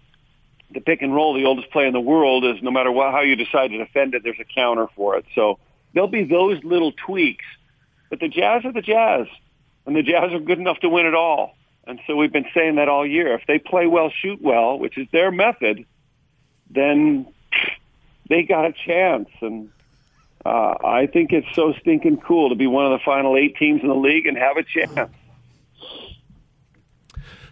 the 0.73 0.81
pick 0.81 1.03
and 1.03 1.15
roll, 1.15 1.35
the 1.35 1.45
oldest 1.45 1.71
play 1.71 1.87
in 1.87 1.93
the 1.93 2.01
world, 2.01 2.45
is 2.45 2.62
no 2.62 2.71
matter 2.71 2.91
what, 2.91 3.12
how 3.12 3.21
you 3.21 3.37
decide 3.37 3.69
to 3.69 3.79
defend 3.79 4.15
it, 4.15 4.23
there's 4.23 4.41
a 4.41 4.45
counter 4.45 4.87
for 4.97 5.17
it. 5.17 5.25
So 5.35 5.59
there'll 5.93 6.09
be 6.09 6.25
those 6.25 6.62
little 6.65 6.93
tweaks. 6.93 7.45
But 8.11 8.21
the 8.21 8.29
Jazz 8.29 8.65
are 8.65 8.73
the 8.73 8.83
Jazz, 8.83 9.27
and 9.87 9.97
the 9.97 10.03
Jazz 10.03 10.33
are 10.33 10.39
good 10.39 10.59
enough 10.59 10.79
to 10.81 10.89
win 10.89 11.07
it 11.07 11.15
all. 11.15 11.57
And 11.87 11.99
so 12.07 12.15
we've 12.15 12.33
been 12.33 12.47
saying 12.55 12.77
that 12.77 12.89
all 12.89 13.07
year. 13.07 13.35
If 13.35 13.47
they 13.47 13.59
play 13.59 13.87
well, 13.87 14.11
shoot 14.11 14.41
well, 14.41 14.79
which 14.79 14.97
is 14.99 15.09
their 15.12 15.31
method, 15.31 15.85
then 16.71 17.27
they 18.29 18.43
got 18.45 18.67
a 18.67 18.73
chance. 18.73 19.29
And 19.41 19.71
uh, 20.44 20.75
I 20.84 21.08
think 21.12 21.32
it's 21.32 21.46
so 21.54 21.72
stinking 21.80 22.18
cool 22.18 22.49
to 22.49 22.54
be 22.54 22.66
one 22.66 22.87
of 22.87 22.92
the 22.92 23.04
final 23.04 23.37
eight 23.37 23.56
teams 23.56 23.82
in 23.82 23.88
the 23.88 23.94
league 23.94 24.26
and 24.26 24.37
have 24.37 24.56
a 24.56 24.62
chance. 24.62 25.11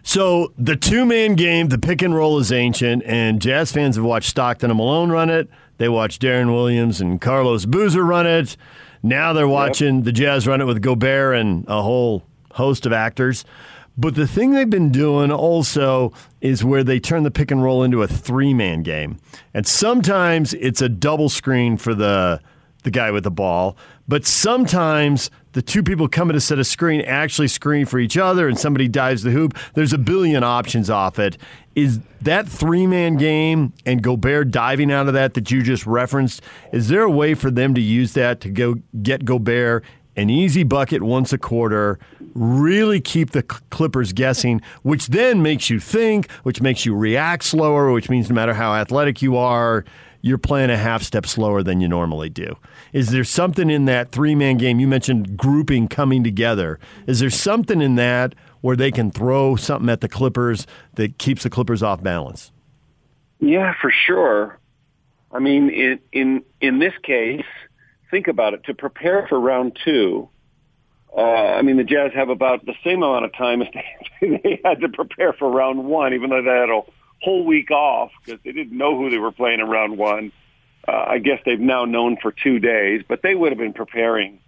So 0.03 0.51
the 0.57 0.75
two 0.75 1.05
man 1.05 1.35
game, 1.35 1.69
the 1.69 1.77
pick 1.77 2.01
and 2.01 2.13
roll 2.13 2.39
is 2.39 2.51
ancient, 2.51 3.03
and 3.05 3.41
Jazz 3.41 3.71
fans 3.71 3.95
have 3.95 4.05
watched 4.05 4.29
Stockton 4.29 4.71
and 4.71 4.77
Malone 4.77 5.11
run 5.11 5.29
it. 5.29 5.47
They 5.77 5.89
watched 5.89 6.21
Deron 6.21 6.53
Williams 6.53 6.99
and 6.99 7.21
Carlos 7.21 7.65
Boozer 7.65 8.03
run 8.03 8.27
it. 8.27 8.57
Now 9.03 9.33
they're 9.33 9.47
watching 9.47 9.97
yep. 9.97 10.03
the 10.05 10.11
Jazz 10.11 10.47
run 10.47 10.61
it 10.61 10.65
with 10.65 10.81
Gobert 10.81 11.37
and 11.37 11.65
a 11.67 11.81
whole 11.81 12.23
host 12.53 12.85
of 12.85 12.93
actors. 12.93 13.45
But 13.97 14.15
the 14.15 14.27
thing 14.27 14.51
they've 14.51 14.69
been 14.69 14.91
doing 14.91 15.31
also 15.31 16.13
is 16.39 16.63
where 16.63 16.83
they 16.83 16.99
turn 16.99 17.23
the 17.23 17.31
pick 17.31 17.51
and 17.51 17.61
roll 17.61 17.83
into 17.83 18.01
a 18.01 18.07
three 18.07 18.53
man 18.53 18.83
game. 18.83 19.17
And 19.53 19.67
sometimes 19.67 20.53
it's 20.55 20.81
a 20.81 20.89
double 20.89 21.29
screen 21.29 21.77
for 21.77 21.93
the 21.93 22.41
the 22.83 22.91
guy 22.91 23.11
with 23.11 23.23
the 23.23 23.31
ball, 23.31 23.77
but 24.07 24.25
sometimes 24.25 25.29
the 25.53 25.61
two 25.61 25.83
people 25.83 26.07
coming 26.07 26.33
to 26.33 26.41
set 26.41 26.59
a 26.59 26.63
screen 26.63 27.01
actually 27.01 27.47
screen 27.47 27.85
for 27.85 27.99
each 27.99 28.17
other 28.17 28.47
and 28.47 28.57
somebody 28.57 28.87
dives 28.87 29.23
the 29.23 29.31
hoop. 29.31 29.57
There's 29.73 29.93
a 29.93 29.97
billion 29.97 30.43
options 30.43 30.89
off 30.89 31.19
it. 31.19 31.37
Is 31.75 31.99
that 32.21 32.47
three 32.47 32.87
man 32.87 33.17
game 33.17 33.73
and 33.85 34.01
Gobert 34.01 34.51
diving 34.51 34.91
out 34.91 35.07
of 35.07 35.13
that 35.13 35.33
that 35.35 35.51
you 35.51 35.61
just 35.61 35.85
referenced? 35.85 36.41
Is 36.71 36.87
there 36.87 37.03
a 37.03 37.11
way 37.11 37.33
for 37.33 37.51
them 37.51 37.73
to 37.75 37.81
use 37.81 38.13
that 38.13 38.41
to 38.41 38.49
go 38.49 38.75
get 39.01 39.25
Gobert 39.25 39.83
an 40.17 40.29
easy 40.29 40.63
bucket 40.63 41.01
once 41.01 41.31
a 41.31 41.37
quarter, 41.37 41.97
really 42.33 42.99
keep 42.99 43.31
the 43.31 43.43
Clippers 43.43 44.13
guessing, 44.13 44.61
which 44.83 45.07
then 45.07 45.41
makes 45.41 45.69
you 45.69 45.79
think, 45.79 46.29
which 46.43 46.61
makes 46.61 46.85
you 46.85 46.95
react 46.95 47.43
slower, 47.43 47.91
which 47.91 48.09
means 48.09 48.29
no 48.29 48.35
matter 48.35 48.53
how 48.53 48.73
athletic 48.73 49.21
you 49.21 49.37
are, 49.37 49.85
you're 50.21 50.37
playing 50.37 50.69
a 50.69 50.77
half 50.77 51.03
step 51.03 51.25
slower 51.25 51.63
than 51.63 51.81
you 51.81 51.87
normally 51.87 52.29
do. 52.29 52.55
Is 52.93 53.11
there 53.11 53.23
something 53.23 53.69
in 53.69 53.85
that 53.85 54.11
three 54.11 54.35
man 54.35 54.57
game? 54.57 54.79
You 54.79 54.87
mentioned 54.87 55.37
grouping 55.37 55.87
coming 55.87 56.23
together. 56.23 56.79
Is 57.07 57.19
there 57.19 57.29
something 57.29 57.81
in 57.81 57.95
that 57.95 58.35
where 58.61 58.75
they 58.75 58.91
can 58.91 59.11
throw 59.11 59.55
something 59.55 59.89
at 59.89 60.01
the 60.01 60.09
Clippers 60.09 60.67
that 60.95 61.17
keeps 61.17 61.43
the 61.43 61.49
Clippers 61.49 61.81
off 61.81 62.03
balance? 62.03 62.51
Yeah, 63.39 63.73
for 63.81 63.91
sure. 63.91 64.59
I 65.31 65.39
mean, 65.39 65.69
in 65.69 65.99
in 66.11 66.43
in 66.59 66.79
this 66.79 66.93
case, 67.03 67.45
think 68.11 68.27
about 68.27 68.53
it, 68.53 68.63
to 68.65 68.73
prepare 68.73 69.25
for 69.27 69.39
round 69.39 69.77
two, 69.83 70.29
uh, 71.15 71.21
I 71.21 71.61
mean, 71.61 71.77
the 71.77 71.83
Jazz 71.83 72.11
have 72.13 72.29
about 72.29 72.65
the 72.65 72.75
same 72.83 73.03
amount 73.03 73.25
of 73.25 73.33
time 73.33 73.61
as 73.61 73.67
they, 73.73 74.27
they 74.43 74.61
had 74.63 74.81
to 74.81 74.89
prepare 74.89 75.33
for 75.33 75.49
round 75.49 75.83
one, 75.85 76.13
even 76.13 76.29
though 76.29 76.41
they 76.41 76.49
had 76.49 76.69
a 76.69 76.81
whole 77.21 77.45
week 77.45 77.71
off 77.71 78.11
because 78.23 78.41
they 78.43 78.51
didn't 78.51 78.77
know 78.77 78.97
who 78.97 79.09
they 79.09 79.17
were 79.17 79.31
playing 79.31 79.59
in 79.59 79.67
round 79.67 79.97
one. 79.97 80.31
Uh, 80.87 81.05
I 81.07 81.19
guess 81.19 81.39
they've 81.45 81.59
now 81.59 81.85
known 81.85 82.17
for 82.21 82.31
two 82.31 82.59
days, 82.59 83.03
but 83.07 83.21
they 83.21 83.35
would 83.35 83.51
have 83.51 83.59
been 83.59 83.73
preparing 83.73 84.39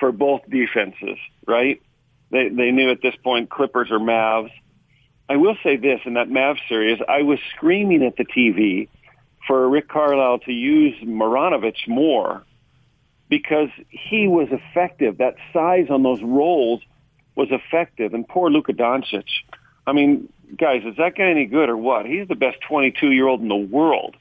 for 0.00 0.10
both 0.10 0.40
defenses, 0.48 1.18
right? 1.46 1.82
They 2.30 2.48
they 2.48 2.70
knew 2.70 2.90
at 2.90 3.02
this 3.02 3.14
point 3.22 3.50
Clippers 3.50 3.90
or 3.90 3.98
Mavs. 3.98 4.50
I 5.28 5.36
will 5.36 5.56
say 5.62 5.76
this 5.76 6.00
in 6.04 6.14
that 6.14 6.28
Mavs 6.28 6.60
series, 6.68 6.98
I 7.06 7.22
was 7.22 7.38
screaming 7.54 8.02
at 8.02 8.16
the 8.16 8.24
TV 8.24 8.88
for 9.46 9.68
Rick 9.68 9.88
Carlisle 9.88 10.40
to 10.40 10.52
use 10.52 10.94
Marjanovic 11.02 11.86
more 11.86 12.44
because 13.28 13.68
he 13.88 14.28
was 14.28 14.48
effective. 14.50 15.18
That 15.18 15.36
size 15.52 15.86
on 15.90 16.02
those 16.02 16.22
rolls 16.22 16.80
was 17.34 17.48
effective. 17.50 18.14
And 18.14 18.26
poor 18.26 18.50
Luka 18.50 18.72
Doncic. 18.72 19.24
I 19.86 19.92
mean, 19.92 20.28
guys, 20.56 20.82
is 20.84 20.96
that 20.96 21.16
guy 21.16 21.24
any 21.24 21.46
good 21.46 21.68
or 21.68 21.76
what? 21.76 22.06
He's 22.06 22.28
the 22.28 22.34
best 22.34 22.58
22 22.68 23.10
year 23.12 23.26
old 23.26 23.40
in 23.40 23.48
the 23.48 23.56
world. 23.56 24.16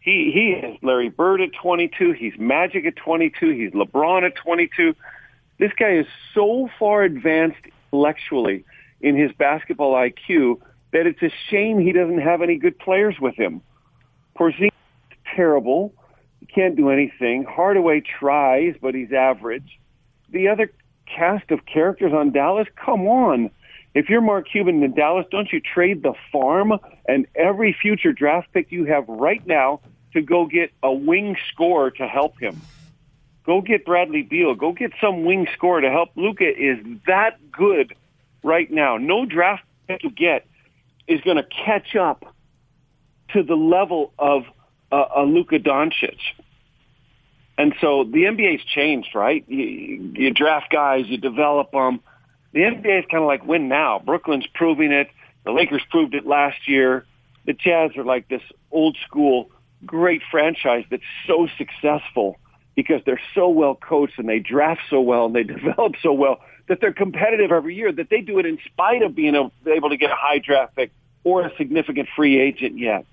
He 0.00 0.32
he 0.32 0.66
is 0.66 0.78
Larry 0.82 1.08
Bird 1.08 1.40
at 1.40 1.52
22. 1.52 2.12
He's 2.12 2.34
Magic 2.38 2.84
at 2.86 2.96
22. 2.96 3.50
He's 3.50 3.70
LeBron 3.70 4.24
at 4.24 4.34
22. 4.34 4.94
This 5.58 5.72
guy 5.78 5.92
is 5.92 6.06
so 6.34 6.68
far 6.78 7.02
advanced 7.04 7.60
intellectually 7.92 8.64
in 9.00 9.16
his 9.16 9.30
basketball 9.32 9.94
IQ 9.94 10.60
that 10.92 11.06
it's 11.06 11.22
a 11.22 11.30
shame 11.50 11.78
he 11.78 11.92
doesn't 11.92 12.20
have 12.20 12.42
any 12.42 12.56
good 12.56 12.78
players 12.78 13.16
with 13.20 13.36
him. 13.36 13.62
Porzingis 14.36 14.72
is 15.10 15.18
terrible. 15.36 15.94
He 16.40 16.46
can't 16.46 16.76
do 16.76 16.90
anything. 16.90 17.44
Hardaway 17.44 18.00
tries, 18.00 18.74
but 18.80 18.94
he's 18.94 19.12
average. 19.12 19.78
The 20.30 20.48
other 20.48 20.72
cast 21.06 21.50
of 21.50 21.64
characters 21.66 22.12
on 22.12 22.32
Dallas, 22.32 22.66
come 22.74 23.06
on. 23.06 23.50
If 23.94 24.08
you're 24.08 24.20
Mark 24.20 24.48
Cuban 24.50 24.82
in 24.82 24.94
Dallas, 24.94 25.26
don't 25.30 25.52
you 25.52 25.60
trade 25.60 26.02
the 26.02 26.14
farm 26.30 26.72
and 27.06 27.26
every 27.34 27.76
future 27.80 28.12
draft 28.12 28.52
pick 28.52 28.72
you 28.72 28.86
have 28.86 29.06
right 29.08 29.46
now 29.46 29.80
to 30.14 30.22
go 30.22 30.46
get 30.46 30.70
a 30.82 30.92
wing 30.92 31.36
scorer 31.52 31.90
to 31.92 32.06
help 32.06 32.38
him? 32.40 32.60
Go 33.44 33.60
get 33.60 33.84
Bradley 33.84 34.22
Beal. 34.22 34.54
Go 34.54 34.72
get 34.72 34.92
some 35.00 35.24
wing 35.24 35.46
scorer 35.54 35.80
to 35.82 35.90
help. 35.90 36.10
Luka 36.16 36.48
is 36.48 36.78
that 37.06 37.50
good 37.50 37.94
right 38.42 38.70
now. 38.70 38.96
No 38.96 39.26
draft 39.26 39.64
pick 39.88 40.04
you 40.04 40.10
get 40.10 40.46
is 41.06 41.20
going 41.22 41.36
to 41.36 41.46
catch 41.64 41.96
up 41.96 42.34
to 43.32 43.42
the 43.42 43.56
level 43.56 44.12
of– 44.18 44.44
a, 44.92 45.04
a 45.16 45.22
Luka 45.22 45.58
Doncic. 45.58 46.18
And 47.58 47.74
so 47.80 48.04
the 48.04 48.24
NBA's 48.24 48.64
changed, 48.64 49.14
right? 49.14 49.44
You, 49.48 50.12
you 50.14 50.30
draft 50.30 50.70
guys, 50.70 51.06
you 51.08 51.16
develop 51.16 51.72
them. 51.72 52.00
The 52.52 52.60
NBA 52.60 53.00
is 53.00 53.04
kind 53.10 53.22
of 53.22 53.26
like 53.26 53.46
win 53.46 53.68
now. 53.68 53.98
Brooklyn's 53.98 54.46
proving 54.54 54.92
it. 54.92 55.08
The 55.44 55.52
Lakers 55.52 55.82
proved 55.90 56.14
it 56.14 56.26
last 56.26 56.68
year. 56.68 57.06
The 57.46 57.52
Jazz 57.52 57.96
are 57.96 58.04
like 58.04 58.28
this 58.28 58.42
old 58.70 58.96
school, 59.06 59.50
great 59.84 60.22
franchise 60.30 60.84
that's 60.90 61.02
so 61.26 61.48
successful 61.58 62.38
because 62.74 63.02
they're 63.04 63.20
so 63.34 63.48
well 63.48 63.74
coached 63.74 64.18
and 64.18 64.28
they 64.28 64.38
draft 64.38 64.82
so 64.88 65.00
well 65.00 65.26
and 65.26 65.34
they 65.34 65.42
develop 65.58 65.94
so 66.02 66.12
well 66.12 66.40
that 66.68 66.80
they're 66.80 66.92
competitive 66.92 67.50
every 67.50 67.74
year, 67.74 67.90
that 67.90 68.08
they 68.08 68.20
do 68.20 68.38
it 68.38 68.46
in 68.46 68.58
spite 68.66 69.02
of 69.02 69.14
being 69.14 69.34
able 69.34 69.90
to 69.90 69.96
get 69.96 70.10
a 70.10 70.16
high 70.16 70.38
draft 70.38 70.76
pick 70.76 70.92
or 71.24 71.42
a 71.42 71.56
significant 71.56 72.08
free 72.14 72.40
agent 72.40 72.78
yet. 72.78 73.04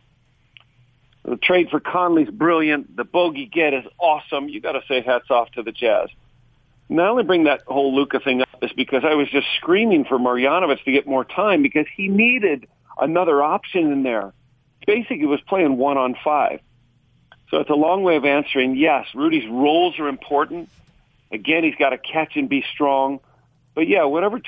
The 1.24 1.38
trade 1.38 1.70
for 1.70 1.80
Conley's 1.80 2.30
brilliant. 2.30 2.96
The 2.96 3.04
bogey 3.04 3.46
get 3.46 3.74
is 3.74 3.86
awesome. 4.00 4.50
You 4.50 4.62
got 4.62 4.74
to 4.74 4.82
say 4.88 5.02
hats 5.02 5.30
off 5.30 5.52
to 5.52 5.64
the 5.64 5.72
Jazz. 5.72 6.10
Not 6.88 7.10
only 7.10 7.24
bring 7.24 7.44
that 7.44 7.62
whole 7.68 7.96
Luka 7.96 8.20
thing 8.20 8.42
up 8.42 8.49
is 8.62 8.72
because 8.74 9.04
I 9.06 9.16
was 9.16 9.30
just 9.30 9.48
screaming 9.58 10.06
for 10.06 10.18
Marjanovic 10.18 10.84
to 10.84 10.92
get 10.92 11.08
more 11.08 11.24
time 11.24 11.62
because 11.62 11.86
he 11.96 12.08
needed 12.08 12.68
another 13.00 13.42
option 13.42 13.92
in 13.92 14.04
there. 14.04 14.34
Basically, 14.86 15.26
was 15.26 15.42
playing 15.42 15.78
one 15.78 15.98
on 15.98 16.16
five. 16.24 16.62
So 17.50 17.58
it's 17.58 17.70
a 17.70 17.76
long 17.76 18.04
way 18.04 18.16
of 18.16 18.26
answering. 18.26 18.76
Yes, 18.76 19.08
Rudy's 19.16 19.50
rolls 19.50 19.98
are 20.00 20.08
important. 20.08 20.70
Again, 21.32 21.64
he's 21.64 21.76
got 21.76 21.90
to 21.90 21.98
catch 21.98 22.36
and 22.36 22.50
be 22.50 22.64
strong. 22.74 23.20
But 23.76 23.88
yeah, 23.88 24.06
whatever 24.06 24.42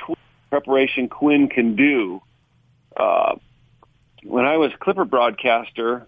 preparation 0.49 1.09
Quinn 1.09 1.47
can 1.47 1.75
do. 1.75 2.21
Uh, 2.95 3.35
when 4.23 4.45
I 4.45 4.57
was 4.57 4.71
Clipper 4.79 5.05
broadcaster, 5.05 6.05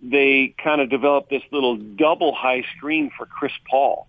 they 0.00 0.54
kind 0.62 0.80
of 0.80 0.90
developed 0.90 1.30
this 1.30 1.42
little 1.50 1.76
double 1.76 2.34
high 2.34 2.64
screen 2.76 3.10
for 3.16 3.26
Chris 3.26 3.52
Paul. 3.68 4.06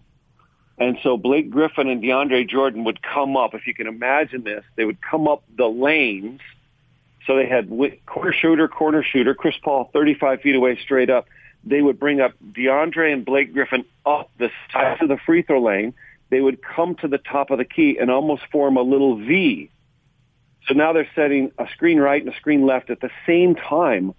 And 0.78 0.98
so 1.04 1.18
Blake 1.18 1.50
Griffin 1.50 1.88
and 1.88 2.04
DeAndre 2.04 2.48
Jordan 2.50 2.84
would 2.84 3.02
come 3.02 3.38
up. 3.38 3.54
If 3.54 3.66
you 3.66 3.74
can 3.74 3.88
imagine 3.88 4.44
this, 4.44 4.64
they 4.76 4.84
would 4.84 5.02
come 5.02 5.28
up 5.28 5.44
the 5.56 5.68
lanes. 5.68 6.42
So 7.26 7.36
they 7.36 7.48
had 7.48 7.70
corner 8.06 8.34
shooter, 8.34 8.68
corner 8.68 9.04
shooter, 9.04 9.34
Chris 9.34 9.56
Paul 9.64 9.90
35 9.94 10.42
feet 10.42 10.56
away 10.56 10.78
straight 10.84 11.10
up. 11.10 11.28
They 11.64 11.82
would 11.82 12.00
bring 12.00 12.22
up 12.22 12.34
DeAndre 12.52 13.12
and 13.12 13.26
Blake 13.26 13.54
Griffin 13.54 13.86
up 14.06 14.30
the 14.38 14.52
sides 14.72 15.02
of 15.02 15.08
the 15.08 15.18
free 15.26 15.42
throw 15.42 15.62
lane. 15.62 15.94
They 16.30 16.42
would 16.42 16.62
come 16.62 16.96
to 16.96 17.08
the 17.08 17.18
top 17.18 17.50
of 17.50 17.58
the 17.58 17.66
key 17.66 17.98
and 18.00 18.12
almost 18.12 18.44
form 18.52 18.78
a 18.78 18.82
little 18.82 19.16
V. 19.16 19.72
So 20.68 20.74
now 20.74 20.94
they're 20.94 21.10
setting 21.16 21.52
a 21.58 21.68
screen 21.74 22.00
right 22.00 22.22
and 22.24 22.34
a 22.34 22.38
screen 22.38 22.66
left 22.66 22.90
at 22.90 23.00
the 23.00 23.12
same 23.26 23.56
time 23.56 24.14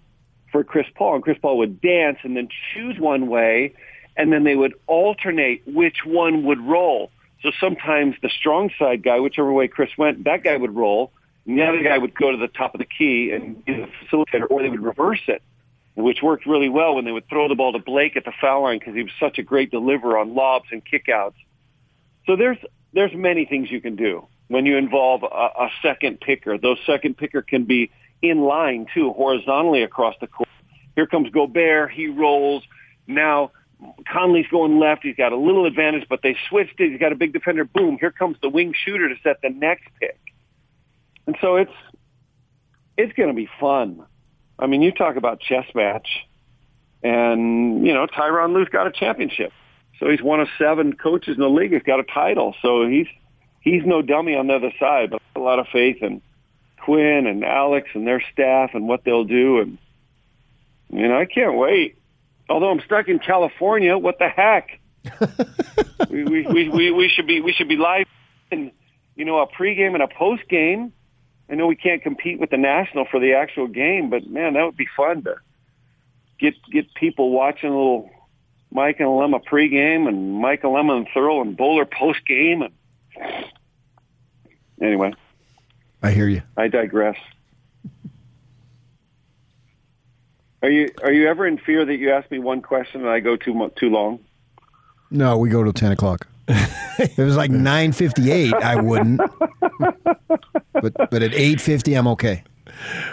for 0.51 0.63
Chris 0.63 0.87
Paul, 0.95 1.15
and 1.15 1.23
Chris 1.23 1.37
Paul 1.41 1.57
would 1.57 1.81
dance 1.81 2.19
and 2.23 2.35
then 2.35 2.47
choose 2.73 2.97
one 2.99 3.27
way, 3.27 3.73
and 4.17 4.33
then 4.33 4.43
they 4.43 4.55
would 4.55 4.73
alternate 4.87 5.61
which 5.67 5.97
one 6.05 6.43
would 6.43 6.59
roll. 6.59 7.11
So 7.43 7.51
sometimes 7.59 8.15
the 8.21 8.29
strong 8.29 8.71
side 8.79 9.03
guy, 9.03 9.19
whichever 9.19 9.53
way 9.53 9.67
Chris 9.67 9.91
went, 9.97 10.23
that 10.25 10.43
guy 10.43 10.57
would 10.57 10.75
roll, 10.75 11.11
and 11.45 11.57
the 11.57 11.63
other 11.63 11.83
guy 11.83 11.97
would 11.97 12.15
go 12.15 12.31
to 12.31 12.37
the 12.37 12.47
top 12.47 12.73
of 12.73 12.79
the 12.79 12.85
key 12.85 13.31
and 13.31 13.63
be 13.63 13.73
the 13.73 13.87
facilitator, 14.01 14.47
or 14.49 14.63
they 14.63 14.69
would 14.69 14.83
reverse 14.83 15.21
it, 15.27 15.41
which 15.95 16.21
worked 16.21 16.45
really 16.45 16.67
well 16.67 16.95
when 16.95 17.05
they 17.05 17.11
would 17.11 17.29
throw 17.29 17.47
the 17.47 17.55
ball 17.55 17.71
to 17.73 17.79
Blake 17.79 18.17
at 18.17 18.25
the 18.25 18.33
foul 18.41 18.63
line 18.63 18.79
because 18.79 18.95
he 18.95 19.03
was 19.03 19.11
such 19.19 19.37
a 19.37 19.43
great 19.43 19.69
deliverer 19.71 20.17
on 20.17 20.33
lobs 20.33 20.65
and 20.71 20.83
kickouts. 20.83 21.35
So 22.25 22.35
there's 22.35 22.57
there's 22.93 23.13
many 23.13 23.45
things 23.45 23.69
you 23.69 23.81
can 23.81 23.95
do. 23.95 24.27
when 24.47 24.65
you 24.65 24.77
involve 24.77 25.23
a, 25.23 25.27
a 25.27 25.69
second 25.81 26.19
picker. 26.19 26.57
Those 26.57 26.77
second 26.85 27.17
picker 27.17 27.41
can 27.41 27.65
be 27.65 27.91
in 28.21 28.41
line 28.41 28.87
too, 28.93 29.13
horizontally 29.13 29.83
across 29.83 30.15
the 30.19 30.27
court. 30.27 30.49
Here 30.95 31.05
comes 31.07 31.29
Gobert. 31.29 31.91
He 31.91 32.07
rolls. 32.07 32.63
Now 33.05 33.51
Conley's 34.11 34.47
going 34.47 34.79
left. 34.79 35.03
He's 35.03 35.15
got 35.15 35.31
a 35.31 35.37
little 35.37 35.65
advantage, 35.65 36.07
but 36.09 36.21
they 36.23 36.35
switched 36.49 36.79
it. 36.79 36.91
He's 36.91 36.99
got 36.99 37.11
a 37.11 37.15
big 37.15 37.33
defender. 37.33 37.63
Boom! 37.63 37.97
Here 37.99 38.11
comes 38.11 38.37
the 38.41 38.49
wing 38.49 38.73
shooter 38.73 39.09
to 39.09 39.15
set 39.21 39.41
the 39.41 39.49
next 39.49 39.87
pick. 39.99 40.19
And 41.27 41.37
so 41.41 41.57
it's 41.57 41.71
it's 42.97 43.13
going 43.13 43.29
to 43.29 43.35
be 43.35 43.49
fun. 43.59 44.03
I 44.57 44.65
mean, 44.65 44.81
you 44.81 44.91
talk 44.91 45.17
about 45.17 45.39
chess 45.39 45.65
match, 45.75 46.07
and 47.03 47.85
you 47.85 47.93
know 47.93 48.07
Tyronn 48.07 48.53
Lue's 48.53 48.69
got 48.69 48.87
a 48.87 48.91
championship, 48.91 49.51
so 49.99 50.09
he's 50.09 50.21
one 50.21 50.39
of 50.39 50.47
seven 50.57 50.93
coaches 50.93 51.35
in 51.35 51.41
the 51.41 51.49
league. 51.49 51.73
He's 51.73 51.83
got 51.83 51.99
a 51.99 52.03
title, 52.03 52.55
so 52.61 52.87
he's 52.87 53.07
he's 53.61 53.83
no 53.85 54.01
dummy 54.01 54.35
on 54.35 54.47
the 54.47 54.55
other 54.55 54.71
side. 54.79 55.11
But 55.11 55.21
a 55.35 55.39
lot 55.39 55.59
of 55.59 55.67
faith 55.71 55.97
in 56.01 56.21
Quinn 56.79 57.27
and 57.27 57.43
Alex 57.43 57.89
and 57.93 58.07
their 58.07 58.23
staff 58.33 58.71
and 58.73 58.87
what 58.87 59.03
they'll 59.03 59.25
do, 59.25 59.59
and 59.59 59.77
you 60.89 61.07
know 61.07 61.19
I 61.19 61.25
can't 61.25 61.55
wait. 61.55 61.97
Although 62.49 62.71
I'm 62.71 62.81
stuck 62.81 63.07
in 63.07 63.19
California, 63.19 63.97
what 63.97 64.19
the 64.19 64.29
heck? 64.29 64.79
we, 66.09 66.23
we, 66.23 66.69
we, 66.69 66.91
we 66.91 67.09
should 67.09 67.27
be 67.27 67.41
we 67.41 67.53
should 67.53 67.69
be 67.69 67.77
live 67.77 68.07
in 68.51 68.71
you 69.15 69.25
know 69.25 69.39
a 69.39 69.47
pregame 69.47 69.93
and 69.93 70.03
a 70.03 70.07
postgame 70.07 70.91
I 71.49 71.55
know 71.55 71.67
we 71.67 71.75
can't 71.75 72.01
compete 72.01 72.39
with 72.39 72.49
the 72.49 72.57
national 72.57 73.05
for 73.05 73.19
the 73.19 73.33
actual 73.33 73.67
game, 73.67 74.09
but 74.09 74.27
man, 74.27 74.53
that 74.53 74.63
would 74.63 74.77
be 74.77 74.87
fun 74.97 75.23
to 75.23 75.35
get 76.39 76.55
get 76.71 76.93
people 76.93 77.31
watching 77.31 77.69
a 77.69 77.73
little 77.73 78.09
Mike 78.69 78.99
and 78.99 79.07
Alema 79.07 79.41
pregame 79.43 80.07
and 80.07 80.33
Mike 80.35 80.63
Alema 80.63 80.97
and 80.97 81.07
Thurl 81.07 81.41
and 81.41 81.55
Bowler 81.55 81.85
postgame. 81.85 82.69
And 83.15 83.45
anyway, 84.81 85.13
I 86.03 86.11
hear 86.11 86.27
you. 86.27 86.41
I 86.57 86.67
digress. 86.67 87.17
Are 90.63 90.69
you 90.69 90.89
are 91.03 91.11
you 91.11 91.27
ever 91.27 91.45
in 91.45 91.57
fear 91.57 91.85
that 91.85 91.97
you 91.97 92.11
ask 92.11 92.29
me 92.31 92.39
one 92.39 92.61
question 92.61 93.01
and 93.01 93.09
I 93.09 93.19
go 93.19 93.35
too 93.35 93.71
too 93.77 93.89
long? 93.89 94.19
No, 95.11 95.37
we 95.37 95.49
go 95.49 95.63
till 95.63 95.73
ten 95.73 95.91
o'clock. 95.91 96.27
if 96.47 97.19
it 97.19 97.23
was 97.23 97.37
like 97.37 97.51
nine 97.51 97.91
fifty 97.91 98.31
eight, 98.31 98.53
I 98.53 98.81
wouldn't. 98.81 99.21
but 100.73 100.93
but 100.95 101.21
at 101.21 101.33
eight 101.33 101.61
fifty, 101.61 101.93
I'm 101.93 102.07
okay. 102.07 102.43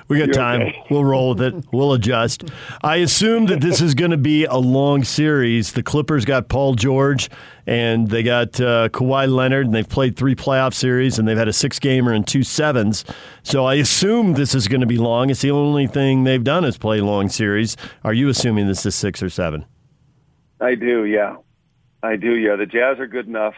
We 0.08 0.18
got 0.18 0.28
You're 0.28 0.34
time. 0.34 0.62
Okay. 0.62 0.84
We'll 0.90 1.04
roll 1.04 1.30
with 1.30 1.42
it. 1.42 1.64
We'll 1.72 1.92
adjust. 1.92 2.44
I 2.82 2.96
assume 2.96 3.46
that 3.46 3.60
this 3.60 3.80
is 3.80 3.94
going 3.94 4.10
to 4.10 4.16
be 4.16 4.44
a 4.44 4.56
long 4.56 5.04
series. 5.04 5.72
The 5.72 5.82
Clippers 5.82 6.24
got 6.24 6.48
Paul 6.48 6.74
George 6.74 7.30
and 7.66 8.08
they 8.08 8.22
got 8.22 8.60
uh, 8.60 8.88
Kawhi 8.90 9.32
Leonard, 9.32 9.66
and 9.66 9.74
they've 9.74 9.88
played 9.88 10.16
three 10.16 10.34
playoff 10.34 10.74
series, 10.74 11.18
and 11.18 11.26
they've 11.26 11.38
had 11.38 11.48
a 11.48 11.52
six 11.52 11.78
gamer 11.78 12.12
and 12.12 12.26
two 12.26 12.42
sevens. 12.42 13.04
So 13.42 13.64
I 13.64 13.74
assume 13.76 14.34
this 14.34 14.54
is 14.54 14.68
going 14.68 14.82
to 14.82 14.86
be 14.86 14.98
long. 14.98 15.30
It's 15.30 15.40
the 15.40 15.50
only 15.50 15.86
thing 15.86 16.24
they've 16.24 16.44
done 16.44 16.64
is 16.64 16.76
play 16.76 17.00
long 17.00 17.28
series. 17.28 17.76
Are 18.02 18.12
you 18.12 18.28
assuming 18.28 18.66
this 18.66 18.84
is 18.84 18.94
six 18.94 19.22
or 19.22 19.30
seven? 19.30 19.64
I 20.60 20.74
do, 20.74 21.04
yeah. 21.04 21.36
I 22.02 22.16
do, 22.16 22.34
yeah. 22.36 22.56
The 22.56 22.66
Jazz 22.66 22.98
are 22.98 23.06
good 23.06 23.26
enough, 23.26 23.54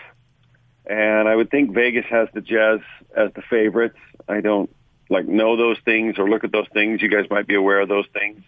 and 0.89 1.29
I 1.29 1.35
would 1.35 1.51
think 1.51 1.75
Vegas 1.75 2.07
has 2.09 2.29
the 2.33 2.41
Jazz 2.41 2.81
as 3.17 3.33
the 3.35 3.43
favorites. 3.51 3.99
I 4.29 4.41
don't 4.41 4.71
like 5.09 5.27
know 5.27 5.57
those 5.57 5.79
things 5.85 6.19
or 6.19 6.29
look 6.29 6.45
at 6.45 6.53
those 6.53 6.69
things. 6.73 7.03
You 7.03 7.09
guys 7.09 7.27
might 7.31 7.47
be 7.47 7.55
aware 7.55 7.81
of 7.81 7.89
those 7.89 8.07
things. 8.13 8.43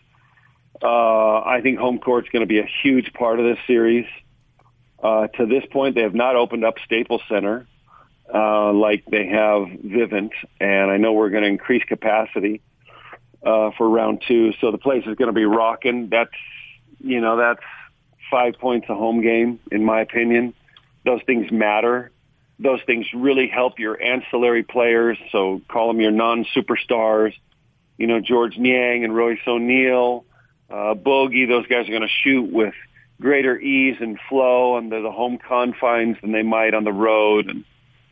Uh, 0.82 1.40
I 1.40 1.60
think 1.62 1.78
home 1.78 1.98
court's 1.98 2.28
going 2.30 2.40
to 2.40 2.46
be 2.46 2.60
a 2.60 2.68
huge 2.82 3.12
part 3.12 3.40
of 3.40 3.46
this 3.46 3.58
series. 3.66 4.06
Uh, 5.02 5.28
to 5.28 5.46
this 5.46 5.64
point, 5.70 5.94
they 5.94 6.02
have 6.02 6.14
not 6.14 6.36
opened 6.36 6.64
up 6.64 6.74
Staples 6.84 7.22
Center 7.28 7.66
uh, 8.32 8.72
like 8.72 9.04
they 9.06 9.26
have 9.26 9.68
Vivint, 9.68 10.32
and 10.60 10.90
I 10.90 10.96
know 10.96 11.12
we're 11.12 11.30
going 11.30 11.44
to 11.44 11.48
increase 11.48 11.82
capacity 11.84 12.60
uh, 13.42 13.70
for 13.76 13.88
round 13.88 14.22
two. 14.26 14.52
So 14.60 14.70
the 14.70 14.78
place 14.78 15.04
is 15.06 15.14
going 15.16 15.28
to 15.28 15.32
be 15.32 15.44
rocking. 15.44 16.08
That's 16.08 16.30
you 17.00 17.20
know 17.20 17.36
that's 17.36 17.62
five 18.30 18.54
points 18.58 18.86
a 18.88 18.94
home 18.94 19.22
game, 19.22 19.60
in 19.72 19.84
my 19.84 20.00
opinion. 20.00 20.54
Those 21.04 21.20
things 21.26 21.50
matter. 21.50 22.10
Those 22.58 22.80
things 22.86 23.06
really 23.14 23.48
help 23.48 23.78
your 23.78 24.00
ancillary 24.00 24.62
players. 24.62 25.18
So 25.30 25.60
call 25.68 25.88
them 25.88 26.00
your 26.00 26.10
non-superstars. 26.10 27.34
You 27.96 28.06
know, 28.06 28.20
Georges 28.20 28.58
Niang 28.58 29.04
and 29.04 29.14
Royce 29.14 29.38
O'Neale, 29.46 30.24
uh, 30.70 30.94
Bogey. 30.94 31.46
Those 31.46 31.66
guys 31.66 31.88
are 31.88 31.92
going 31.92 32.02
to 32.02 32.08
shoot 32.22 32.50
with 32.52 32.74
greater 33.20 33.58
ease 33.58 33.96
and 34.00 34.18
flow 34.28 34.76
under 34.76 35.02
the 35.02 35.10
home 35.10 35.38
confines 35.38 36.16
than 36.20 36.32
they 36.32 36.42
might 36.42 36.74
on 36.74 36.84
the 36.84 36.92
road. 36.92 37.48
And 37.48 37.64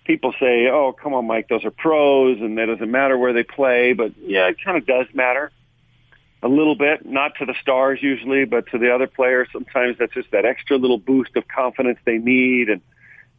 people 0.04 0.32
say, 0.40 0.68
"Oh, 0.68 0.92
come 0.92 1.14
on, 1.14 1.26
Mike, 1.26 1.48
those 1.48 1.64
are 1.64 1.70
pros, 1.70 2.40
and 2.40 2.58
it 2.58 2.66
doesn't 2.66 2.90
matter 2.90 3.16
where 3.16 3.32
they 3.32 3.44
play." 3.44 3.92
But 3.92 4.12
yeah, 4.18 4.48
it 4.48 4.56
kind 4.64 4.76
of 4.76 4.86
does 4.86 5.06
matter 5.14 5.52
a 6.42 6.48
little 6.48 6.76
bit, 6.76 7.04
not 7.04 7.36
to 7.38 7.46
the 7.46 7.54
stars 7.60 7.98
usually, 8.02 8.44
but 8.44 8.68
to 8.68 8.78
the 8.78 8.94
other 8.94 9.06
players. 9.06 9.48
Sometimes 9.52 9.96
that's 9.98 10.12
just 10.14 10.30
that 10.30 10.44
extra 10.44 10.76
little 10.76 10.98
boost 10.98 11.36
of 11.36 11.48
confidence 11.48 11.98
they 12.04 12.18
need 12.18 12.68
and 12.68 12.80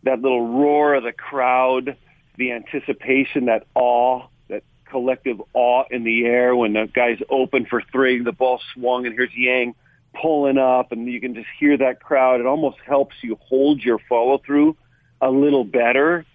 that 0.04 0.22
little 0.22 0.48
roar 0.48 0.96
of 0.96 1.04
the 1.04 1.12
crowd, 1.12 1.98
the 2.38 2.52
anticipation, 2.52 3.46
that 3.46 3.66
awe, 3.76 4.28
that 4.50 4.64
collective 4.86 5.42
awe 5.54 5.84
in 5.90 6.04
the 6.04 6.26
air 6.26 6.56
when 6.56 6.74
the 6.74 6.88
guy's 6.94 7.20
open 7.30 7.66
for 7.66 7.82
three, 7.92 8.22
the 8.22 8.32
ball 8.32 8.62
swung 8.74 9.06
and 9.06 9.16
here's 9.16 9.32
Niang 9.36 9.76
pulling 10.14 10.58
up 10.58 10.92
and 10.92 11.08
you 11.08 11.20
can 11.20 11.36
just 11.36 11.48
hear 11.60 11.78
that 11.78 12.02
crowd. 12.02 12.40
It 12.40 12.46
almost 12.46 12.78
helps 12.86 13.16
you 13.22 13.38
hold 13.42 13.84
your 13.84 14.00
follow 14.10 14.40
through 14.46 14.76
a 15.22 15.30
little 15.30 15.64
better. 15.64 16.26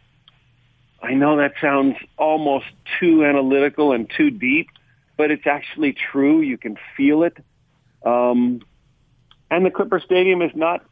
I 1.03 1.15
know 1.15 1.39
that 1.39 1.55
sounds 1.61 1.97
almost 2.17 2.67
too 3.01 3.25
analytical 3.25 3.93
and 3.93 4.11
too 4.17 4.31
deep, 4.31 4.69
but 5.17 5.31
it's 5.31 5.47
actually 5.47 5.95
true. 5.95 6.41
You 6.41 6.59
can 6.59 6.77
feel 6.97 7.25
it. 7.25 7.37
Um, 8.05 8.63
and 9.51 9.67
the 9.67 9.71
Clipper 9.71 10.01
Stadium 10.01 10.43
is 10.43 10.53
not, 10.55 10.85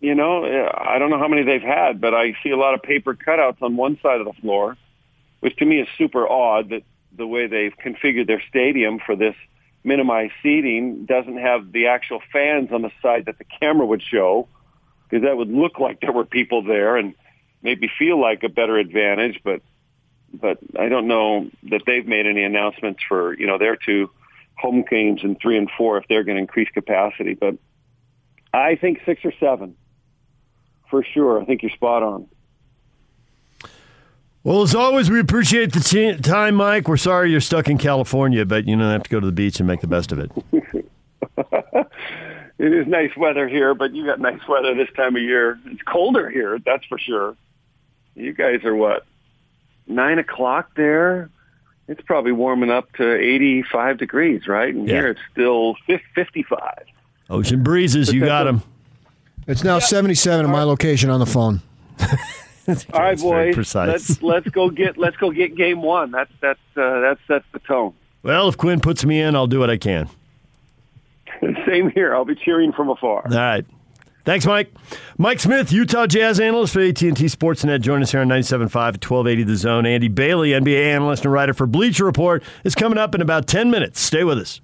you 0.00 0.14
know, 0.14 0.44
I 0.44 0.98
don't 0.98 1.10
know 1.10 1.18
how 1.18 1.28
many 1.28 1.44
they've 1.44 1.62
had, 1.62 2.00
but 2.00 2.14
I 2.14 2.34
see 2.42 2.50
a 2.50 2.56
lot 2.56 2.74
of 2.74 2.82
paper 2.82 3.14
cutouts 3.14 3.62
on 3.62 3.76
one 3.76 3.98
side 4.02 4.20
of 4.20 4.26
the 4.26 4.40
floor, 4.40 4.76
which 5.40 5.56
to 5.56 5.64
me 5.64 5.80
is 5.80 5.88
super 5.96 6.28
odd 6.28 6.70
that 6.70 6.82
the 7.16 7.26
way 7.26 7.46
they've 7.46 7.74
configured 7.76 8.26
their 8.26 8.42
stadium 8.48 8.98
for 8.98 9.16
this 9.16 9.34
minimized 9.84 10.32
seating 10.42 11.04
doesn't 11.04 11.38
have 11.38 11.72
the 11.72 11.86
actual 11.86 12.20
fans 12.32 12.70
on 12.72 12.82
the 12.82 12.90
side 13.02 13.26
that 13.26 13.38
the 13.38 13.44
camera 13.44 13.86
would 13.86 14.02
show, 14.02 14.48
because 15.08 15.24
that 15.24 15.36
would 15.36 15.50
look 15.50 15.78
like 15.78 16.00
there 16.00 16.12
were 16.12 16.24
people 16.24 16.62
there 16.62 16.96
and 16.96 17.14
maybe 17.62 17.90
feel 17.98 18.20
like 18.20 18.42
a 18.42 18.48
better 18.48 18.76
advantage, 18.76 19.40
but 19.44 19.62
but 20.32 20.58
I 20.76 20.88
don't 20.88 21.06
know 21.06 21.48
that 21.70 21.82
they've 21.86 22.06
made 22.06 22.26
any 22.26 22.42
announcements 22.42 23.00
for 23.08 23.34
you 23.38 23.46
know 23.46 23.58
their 23.58 23.76
two 23.76 24.10
home 24.56 24.84
games 24.88 25.20
in 25.22 25.36
three 25.36 25.56
and 25.56 25.70
four 25.76 25.98
if 25.98 26.08
they're 26.08 26.24
going 26.24 26.36
to 26.36 26.42
increase 26.42 26.68
capacity. 26.70 27.34
But 27.34 27.56
I 28.52 28.76
think 28.76 29.00
six 29.06 29.24
or 29.24 29.32
seven 29.38 29.76
for 30.94 31.02
sure. 31.02 31.42
I 31.42 31.44
think 31.44 31.62
you're 31.62 31.72
spot 31.72 32.04
on. 32.04 32.28
Well, 34.44 34.62
as 34.62 34.76
always, 34.76 35.10
we 35.10 35.18
appreciate 35.18 35.72
the 35.72 35.80
t- 35.80 36.16
time, 36.18 36.54
Mike. 36.54 36.86
We're 36.86 36.98
sorry 36.98 37.32
you're 37.32 37.40
stuck 37.40 37.68
in 37.68 37.78
California, 37.78 38.44
but 38.44 38.68
you 38.68 38.76
don't 38.76 38.92
have 38.92 39.02
to 39.02 39.10
go 39.10 39.18
to 39.18 39.26
the 39.26 39.32
beach 39.32 39.58
and 39.58 39.66
make 39.66 39.80
the 39.80 39.88
best 39.88 40.12
of 40.12 40.20
it. 40.20 40.30
it 42.58 42.72
is 42.72 42.86
nice 42.86 43.10
weather 43.16 43.48
here, 43.48 43.74
but 43.74 43.92
you 43.92 44.06
got 44.06 44.20
nice 44.20 44.46
weather 44.46 44.72
this 44.76 44.88
time 44.94 45.16
of 45.16 45.22
year. 45.22 45.58
It's 45.64 45.82
colder 45.82 46.30
here, 46.30 46.60
that's 46.64 46.84
for 46.84 46.98
sure. 46.98 47.36
You 48.14 48.32
guys 48.32 48.62
are 48.64 48.76
what 48.76 49.04
nine 49.88 50.20
o'clock 50.20 50.76
there, 50.76 51.28
it's 51.88 52.02
probably 52.02 52.32
warming 52.32 52.70
up 52.70 52.92
to 52.98 53.14
85 53.18 53.98
degrees, 53.98 54.46
right? 54.46 54.72
And 54.72 54.86
yeah. 54.86 54.94
here 54.94 55.08
it's 55.08 55.20
still 55.32 55.74
55. 56.14 56.60
Ocean 57.30 57.64
breezes, 57.64 58.12
you 58.12 58.20
got 58.20 58.44
them. 58.44 58.62
It's 59.46 59.62
now 59.62 59.78
77 59.78 60.46
at 60.46 60.50
my 60.50 60.62
location 60.62 61.10
on 61.10 61.20
the 61.20 61.26
phone. 61.26 61.60
All 62.94 63.00
right, 63.00 63.18
boys. 63.18 63.74
Let's 63.74 64.22
let's 64.22 64.48
go 64.48 64.70
get 64.70 64.96
let's 64.96 65.16
go 65.16 65.30
get 65.30 65.54
game 65.54 65.82
one. 65.82 66.10
That's 66.10 66.32
that's 66.40 66.60
uh, 66.76 67.00
that 67.00 67.18
sets 67.28 67.44
the 67.52 67.58
tone. 67.58 67.92
Well, 68.22 68.48
if 68.48 68.56
Quinn 68.56 68.80
puts 68.80 69.04
me 69.04 69.20
in, 69.20 69.36
I'll 69.36 69.46
do 69.46 69.58
what 69.58 69.68
I 69.68 69.76
can. 69.76 70.08
Same 71.68 71.90
here. 71.90 72.14
I'll 72.14 72.24
be 72.24 72.34
cheering 72.34 72.72
from 72.72 72.88
afar. 72.88 73.26
All 73.26 73.36
right. 73.36 73.66
Thanks, 74.24 74.46
Mike. 74.46 74.72
Mike 75.18 75.38
Smith, 75.38 75.70
Utah 75.70 76.06
Jazz 76.06 76.40
analyst 76.40 76.72
for 76.72 76.80
AT&T 76.80 77.12
Sportsnet. 77.12 77.82
Join 77.82 78.00
us 78.00 78.10
here 78.12 78.22
on 78.22 78.28
97.5 78.28 78.64
at 78.64 79.04
1280 79.04 79.42
The 79.42 79.56
Zone. 79.56 79.84
Andy 79.84 80.08
Bailey, 80.08 80.50
NBA 80.52 80.94
analyst 80.94 81.26
and 81.26 81.32
writer 81.34 81.52
for 81.52 81.66
Bleacher 81.66 82.06
Report, 82.06 82.42
is 82.64 82.74
coming 82.74 82.96
up 82.96 83.14
in 83.14 83.20
about 83.20 83.46
10 83.46 83.70
minutes. 83.70 84.00
Stay 84.00 84.24
with 84.24 84.38
us. 84.38 84.62